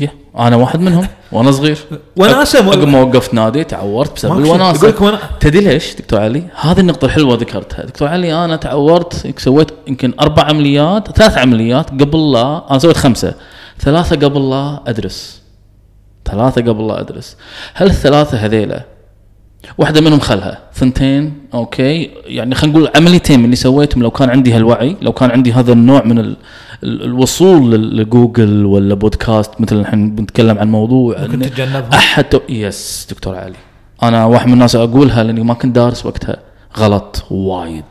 yeah. 0.00 0.14
أنا 0.38 0.56
واحد 0.56 0.80
منهم 0.80 1.06
وأنا 1.32 1.50
صغير 1.50 1.78
وناسة 2.16 2.62
مو- 2.62 2.70
عقب 2.70 2.88
ما 2.88 3.00
وقفت 3.02 3.34
نادي 3.34 3.64
تعورت 3.64 4.16
بسبب. 4.16 4.38
الوناسة 4.38 4.88
يقول 4.88 4.90
لك 4.90 5.00
ونا... 5.00 5.18
تدري 5.40 5.64
ليش 5.64 5.94
دكتور 5.94 6.20
علي؟ 6.20 6.42
هذه 6.60 6.80
النقطة 6.80 7.04
الحلوة 7.04 7.36
ذكرتها، 7.36 7.84
دكتور 7.84 8.08
علي 8.08 8.44
أنا 8.44 8.56
تعورت 8.56 9.34
سويت 9.38 9.70
يمكن 9.88 10.14
أربع 10.20 10.42
عمليات، 10.42 11.16
ثلاث 11.16 11.38
عمليات 11.38 11.90
قبل 11.90 12.32
لا 12.32 12.70
أنا 12.70 12.78
سويت 12.78 12.96
خمسة، 12.96 13.34
ثلاثة 13.80 14.16
قبل 14.16 14.50
لا 14.50 14.82
أدرس. 14.86 15.42
ثلاثة 16.24 16.62
قبل 16.62 16.86
لا 16.86 17.00
أدرس. 17.00 17.36
هل 17.74 17.86
الثلاثة 17.86 18.38
هذيلا 18.38 18.84
واحدة 19.78 20.00
منهم 20.00 20.20
خلها، 20.20 20.58
ثنتين 20.74 21.34
okay، 21.54 22.10
يعني 22.26 22.54
خلينا 22.54 22.78
نقول 22.78 22.90
عمليتين 22.96 23.38
من 23.38 23.44
اللي 23.44 23.56
سويتهم 23.56 24.02
لو 24.02 24.10
كان 24.10 24.30
عندي 24.30 24.52
هالوعي، 24.52 24.96
لو 25.02 25.12
كان 25.12 25.30
عندي 25.30 25.52
هذا 25.52 25.72
النوع 25.72 26.04
من 26.04 26.34
الوصول 26.82 27.96
لجوجل 27.96 28.64
ولا 28.64 28.94
بودكاست 28.94 29.50
مثل 29.60 29.80
الحين 29.80 30.14
بنتكلم 30.14 30.58
عن 30.58 30.70
موضوع 30.70 31.20
ممكن 31.20 31.40
تتجنبها. 31.40 31.94
أحد 31.94 32.24
تو... 32.24 32.40
yes 32.48 33.06
دكتور 33.10 33.36
علي. 33.36 33.56
أنا 34.02 34.24
واحد 34.24 34.46
من 34.46 34.52
الناس 34.52 34.76
أقولها 34.76 35.22
لأني 35.22 35.42
ما 35.42 35.54
كنت 35.54 35.74
دارس 35.74 36.06
وقتها. 36.06 36.36
غلط 36.78 37.24
وايد. 37.30 37.84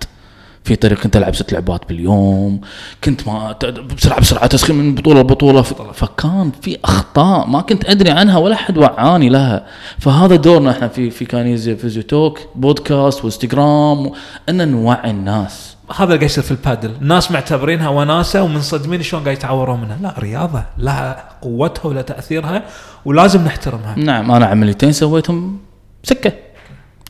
في 0.64 0.76
طريق 0.76 1.00
كنت 1.00 1.18
ألعب 1.18 1.36
ست 1.36 1.54
لعبات 1.54 1.82
باليوم 1.90 2.62
كنت 3.04 3.28
ما 3.28 3.56
بسرعة 3.98 4.20
بسرعة 4.20 4.48
تسخين 4.48 4.76
من 4.76 4.96
بطولة 4.96 5.20
لبطولة. 5.20 5.62
فكان 5.94 6.52
في 6.62 6.78
أخطاء 6.86 7.48
ما 7.48 7.62
كنت 7.62 7.86
أدري 7.86 8.10
عنها 8.10 8.38
ولا 8.38 8.56
أحد 8.56 8.78
وعاني 8.78 9.30
لها. 9.30 9.66
فهذا 10.00 10.36
دورنا 10.36 10.72
إحنا 10.72 10.88
في 10.88 11.10
في 11.10 11.26
كانيزيا 11.26 11.76
physio 11.76 12.04
talk 12.04 12.40
podcast 12.56 13.24
وإنستغرام. 13.24 14.12
ان 14.50 14.72
نوعي 14.72 15.12
الناس. 15.12 15.75
هذا 15.96 16.24
يصير 16.24 16.44
في 16.44 16.52
البادل. 16.52 16.92
الناس 17.02 17.32
معتبرينها 17.32 17.90
وناسة 17.90 18.44
ومنصدمين 18.44 19.02
شلون 19.02 19.24
قاعد 19.24 19.38
يتعورون 19.38 19.82
منها. 19.82 19.98
لا 20.02 20.14
رياضة. 20.20 20.64
لها 20.78 21.30
قوتها 21.42 21.90
ولا 21.90 22.02
تأثيرها 22.02 22.64
ولازم 23.06 23.44
نحترمها. 23.44 23.96
نعم 23.98 24.32
أنا 24.32 24.46
عمليتين 24.46 24.92
سويتهم 24.92 25.60
سكة. 26.04 26.32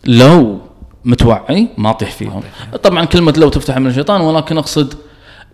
لو 0.05 0.59
متوعي 1.05 1.67
ما 1.77 1.89
أطيح 1.89 2.11
فيهم. 2.11 2.41
طبعا 2.83 3.05
كلمة 3.05 3.33
لو 3.38 3.49
تفتح 3.49 3.77
من 3.77 3.88
الشيطان 3.88 4.21
ولكن 4.21 4.57
أقصد 4.57 4.93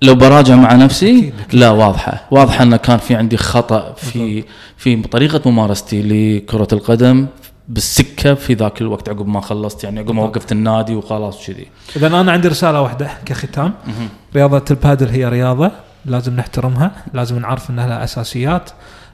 لو 0.01 0.15
براجع 0.15 0.55
مع 0.55 0.75
نفسي 0.75 1.19
أكيد، 1.19 1.33
أكيد. 1.47 1.59
لا 1.59 1.69
واضحة. 1.69 2.21
واضحة 2.31 2.63
انه 2.63 2.77
كان 2.77 2.97
في 2.97 3.15
عندي 3.15 3.37
خطأ 3.37 3.93
في 3.93 4.43
في 4.77 5.01
طريقة 5.01 5.51
ممارستي 5.51 6.01
لكرة 6.01 6.67
القدم 6.73 7.27
بالسكة 7.71 8.33
في 8.33 8.53
ذاك 8.53 8.81
الوقت 8.81 9.09
عقب 9.09 9.27
ما 9.27 9.41
خلصت 9.41 9.83
يعني 9.83 9.99
عقب 9.99 10.11
ما 10.11 10.23
وقفت 10.23 10.51
النادي 10.51 10.95
وخلاص 10.95 11.47
كذي. 11.47 11.67
إذا 11.95 12.07
أنا 12.07 12.31
عندي 12.31 12.47
رسالة 12.47 12.81
واحدة 12.81 13.09
كختام. 13.25 13.73
رياضة 14.35 14.65
البادل 14.71 15.09
هي 15.09 15.29
رياضة 15.29 15.71
لازم 16.05 16.35
نحترمها 16.35 16.91
لازم 17.13 17.39
نعرف 17.39 17.69
إنها 17.69 17.87
لها 17.87 18.03
أساسيات 18.03 18.69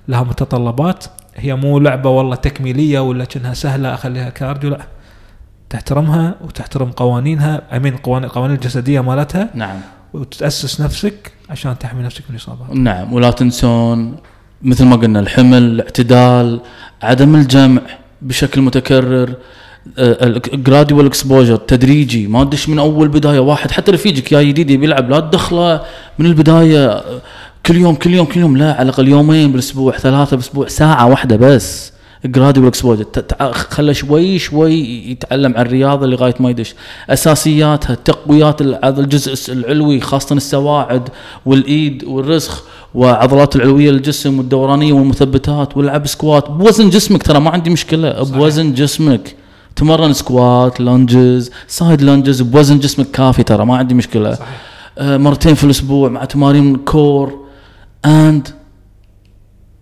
لها 0.08 0.24
متطلبات. 0.24 1.06
هي 1.36 1.56
مو 1.56 1.80
لعبة 1.80 2.10
والله 2.10 2.36
تكميلية 2.36 3.00
ولا 3.00 3.26
كأنها 3.26 3.54
سهلة 3.54 3.94
أخليها 3.94 4.30
cardio 4.30 4.70
لا. 4.70 4.80
تحترمها 5.70 6.36
وتحترم 6.42 6.92
قوانينها 6.92 7.78
امنو 7.78 7.94
القوانين 7.94 8.30
القوانين 8.30 8.56
الجسدية 8.56 9.02
مالتها. 9.02 9.50
نعم. 9.54 9.80
وتأسس 10.14 10.82
نفسك 10.82 11.32
عشان 11.50 11.80
تحمي 11.80 12.04
نفسك 12.04 12.24
من 12.30 12.36
الاصابات 12.36 12.72
نعم. 12.72 13.14
ولا 13.14 13.32
تنسون 13.32 14.16
مثل 14.62 14.86
ما 14.86 14.96
قلنا 14.96 15.20
الحمل 15.20 15.58
الاعتدال 15.58 16.62
عدم 17.02 17.36
الجمع. 17.36 17.82
بشكل 18.22 18.62
متكرر 18.62 19.34
gradual 20.54 21.06
exposure 21.06 21.56
تدريجي 21.56 22.28
ما 22.28 22.44
تدش 22.44 22.70
من 22.70 22.80
أول 22.80 23.08
بداية 23.08 23.40
واحد 23.40 23.72
حتى 23.72 23.92
رفيجك 23.92 24.32
يا 24.32 24.42
جديد 24.44 24.72
يبي 24.72 24.86
يلعب 24.86 25.10
لا 25.10 25.20
تدخله 25.20 25.82
من 26.20 26.26
البداية 26.26 26.88
آه، 26.88 27.22
كل 27.66 27.76
يوم 27.76 27.96
كل 27.96 28.14
يوم 28.14 28.26
كل 28.26 28.40
يوم 28.40 28.58
لا 28.58 28.74
على 28.74 28.82
الأقل 28.82 29.08
يومين 29.08 29.52
بالأسبوع 29.52 29.98
ثلاثة 29.98 30.32
بالأسبوع 30.38 30.68
ساعة 30.68 31.08
واحدة 31.08 31.36
بس. 31.36 31.92
gradual 32.26 32.68
exposure 32.68 33.06
خله 33.52 33.94
شوي 33.94 34.40
شوي 34.40 34.74
يتعلم 35.12 35.58
عن 35.58 35.66
الرياضة 35.66 36.08
لغاية 36.08 36.36
ما 36.40 36.50
يدش. 36.50 36.76
أساسياتها 37.10 37.96
تقويات 37.96 38.62
الجزء 38.62 39.54
العلوي 39.54 40.00
خاصة 40.00 40.36
السواعد 40.36 41.10
والإيد 41.46 42.04
والرسخ 42.04 42.64
وعضلات 42.94 43.56
العلوية 43.56 43.92
للجسم 43.92 44.38
والدورانية 44.38 44.94
والمثبتات 44.94 45.78
والعب 45.78 46.08
squat. 46.08 46.52
بوزن 46.52 46.90
جسمك 46.90 47.24
ترى 47.24 47.40
ما 47.40 47.50
عندي 47.50 47.70
مشكلة. 47.70 48.24
بوزن 48.24 48.74
جسمك. 48.74 49.36
تمرن 49.76 50.14
squat 50.14 50.82
lunges 50.82 51.52
side 51.68 52.02
lunges 52.02 52.42
بوزن 52.42 52.80
جسمك 52.80 53.12
كافي 53.12 53.44
ترى 53.44 53.66
ما 53.66 53.78
عندي 53.78 53.94
مشكلة. 53.94 54.34
صحيح. 54.34 54.62
آه 54.98 55.18
مرتين 55.18 55.56
في 55.56 55.64
الأسبوع 55.64 56.10
مع 56.10 56.26
تمارين 56.26 56.76
core. 56.76 57.46
and 58.06 58.48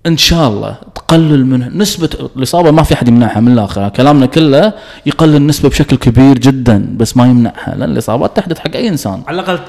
إن 0.05 0.17
شاء 0.17 0.49
الله 0.49 0.77
تقلل 1.07 1.45
من 1.45 1.77
نسبة 1.77 2.09
الإصابة 2.35 2.71
ما 2.71 2.83
في 2.83 2.93
أحد 2.93 3.07
يمنعها 3.07 3.39
من 3.39 3.51
الآخر 3.51 3.89
كلامنا 3.89 4.25
كله 4.25 4.73
يقلل 5.05 5.35
النسبة 5.35 5.69
بشكل 5.69 5.97
كبير 5.97 6.37
جدا 6.37 6.95
بس 6.97 7.17
ما 7.17 7.25
يمنعها 7.25 7.75
لأن 7.75 7.91
الإصابات 7.91 8.37
تحدث 8.37 8.59
حق 8.59 8.75
أي 8.75 8.89
إنسان. 8.89 9.23
على 9.27 9.39
الأقل 9.39 9.59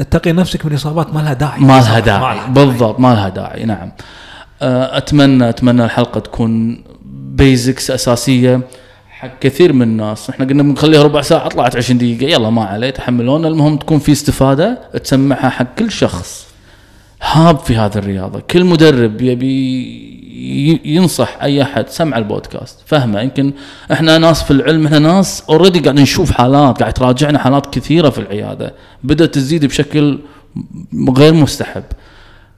اتقي 0.00 0.32
نفسك 0.32 0.66
من 0.66 0.74
إصابات 0.74 1.14
ما 1.14 1.20
لها 1.20 1.32
داعي. 1.32 1.60
ما 1.60 1.80
لها 1.80 2.00
داعي. 2.00 2.38
بالضبط 2.48 3.00
ما 3.00 3.14
لها 3.14 3.28
داعي 3.28 3.64
نعم. 3.64 3.92
آه، 4.62 4.96
أتمنى 4.98 5.48
أتمنى 5.48 5.84
الحلقة 5.84 6.20
تكون 6.20 6.84
basics 7.34 7.90
أساسية 7.90 8.60
حق 9.10 9.38
كثير 9.40 9.72
من 9.72 9.82
الناس. 9.82 10.30
إحنا 10.30 10.46
قلنا 10.46 10.62
بنخليها 10.62 11.02
ربع 11.02 11.20
ساعة 11.20 11.48
طلعت 11.48 11.76
20 11.76 11.98
دقيقة 11.98 12.32
يلا 12.32 12.50
ما 12.50 12.64
عليه 12.64 12.90
تحملونا. 12.90 13.48
المهم 13.48 13.76
تكون 13.76 13.98
في 13.98 14.12
استفادة 14.12 14.78
تسمعها 15.04 15.48
حق 15.48 15.74
كل 15.78 15.90
شخص. 15.90 16.53
هاب 17.32 17.58
في 17.58 17.76
هذه 17.76 17.98
الرياضة. 17.98 18.40
كل 18.40 18.64
مدرب 18.64 19.22
يبي 19.22 20.80
ينصح 20.84 21.38
أي 21.42 21.62
أحد. 21.62 21.88
سمع 21.88 22.18
البودكاست 22.18 22.78
فهمه. 22.86 23.20
يمكن 23.20 23.52
إحنا 23.92 24.18
ناس 24.18 24.42
في 24.42 24.50
العلم 24.50 24.86
إحنا 24.86 24.98
ناس 24.98 25.44
already 25.48 25.80
قاعد 25.80 26.00
نشوف 26.00 26.30
حالات. 26.30 26.80
قاعد 26.80 26.92
تراجعنا 26.92 27.38
حالات 27.38 27.74
كثيرة 27.74 28.10
في 28.10 28.18
العيادة. 28.18 28.74
بدأت 29.04 29.34
تزيد 29.34 29.64
بشكل 29.64 30.18
غير 31.16 31.34
مستحب. 31.34 31.84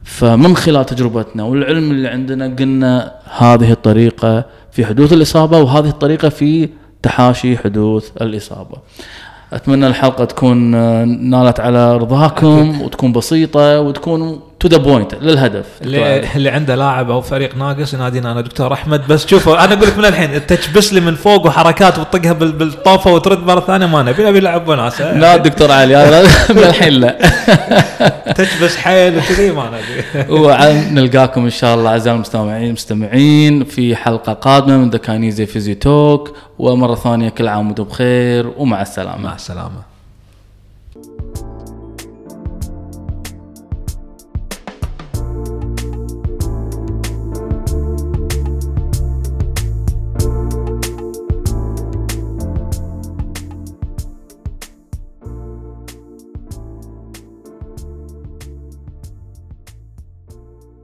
فمن 0.05 0.57
خلال 0.57 0.87
تجربتنا 0.87 1.43
والعلم 1.45 1.91
اللي 1.91 2.09
عندنا 2.09 2.57
قلنا 2.59 3.13
هذه 3.39 3.73
الطريقة 3.73 4.45
في 4.73 4.87
حدوث 4.87 5.13
الإصابة 5.13 5.59
وهذه 5.59 5.89
الطريقة 5.89 6.29
في 6.29 6.69
تحاشي 7.03 7.59
حدوث 7.59 8.11
الإصابة. 8.21 8.77
أتمنى 9.53 9.87
الحلقة 9.87 10.25
تكون 10.25 10.57
نالت 11.31 11.61
على 11.61 11.97
رضاكم 11.97 12.81
وتكون 12.83 13.13
بسيطة 13.13 13.81
وتكون 13.81 14.41
to 14.61 14.69
the 14.69 14.77
point 14.77 15.15
للهدف. 15.15 15.65
اللي, 15.83 16.21
اللي 16.37 16.51
عنده 16.51 16.75
لاعب 16.75 17.11
أو 17.11 17.21
فريق 17.21 17.57
ناقص 17.57 17.95
ينادينا 17.95 18.33
أنا 18.33 18.41
دكتور 18.41 18.73
أحمد 18.73 19.07
بس 19.09 19.27
شوفوا 19.27 19.65
أنا 19.65 19.75
أقول 19.75 19.87
لك 19.89 19.99
من 19.99 20.05
الحين 20.05 20.47
تكبس 20.47 20.93
لي 20.93 21.01
من 21.01 21.15
فوق 21.15 21.47
وحركات 21.47 21.99
وتطقها 21.99 22.33
بال- 22.33 22.53
بالطوفه 22.53 23.13
وترد 23.13 23.47
مرة 23.47 23.61
ثانية 23.61 23.87
ما 23.87 24.03
نبي 24.03 24.25
نبي 24.25 24.41
نلعب 24.41 24.69
وناسة. 24.69 25.01
لا 25.23 25.37
دكتور 25.37 25.73
علي 25.73 26.23
من 26.51 26.59
الحين 26.59 26.93
لا. 26.93 27.19
تكبس 28.37 28.77
حيل 28.77 29.19
وكذي 29.19 29.51
ما 29.51 29.65
نبي. 29.71 30.33
ونلقاكم 30.41 31.45
إن 31.45 31.51
شاء 31.51 31.75
الله 31.75 31.91
أعزائي 31.91 32.17
المستمعين 32.17 32.67
المستمعين 32.67 33.65
في 33.65 33.97
حلقة 33.97 34.33
قادمة 34.33 34.77
من 34.77 34.91
The 34.91 34.99
Kinesi 34.99 35.47
Physio 35.47 35.75
Talk 35.75 36.33
ومرة 36.59 36.95
ثانية 36.95 37.29
كل 37.29 37.49
عام 37.49 37.67
وأنتم 37.67 37.85
بخير 37.85 38.51
ومع 38.57 38.83
السلامة. 38.83 39.23
مع 39.23 39.35
السلامة. 39.35 39.86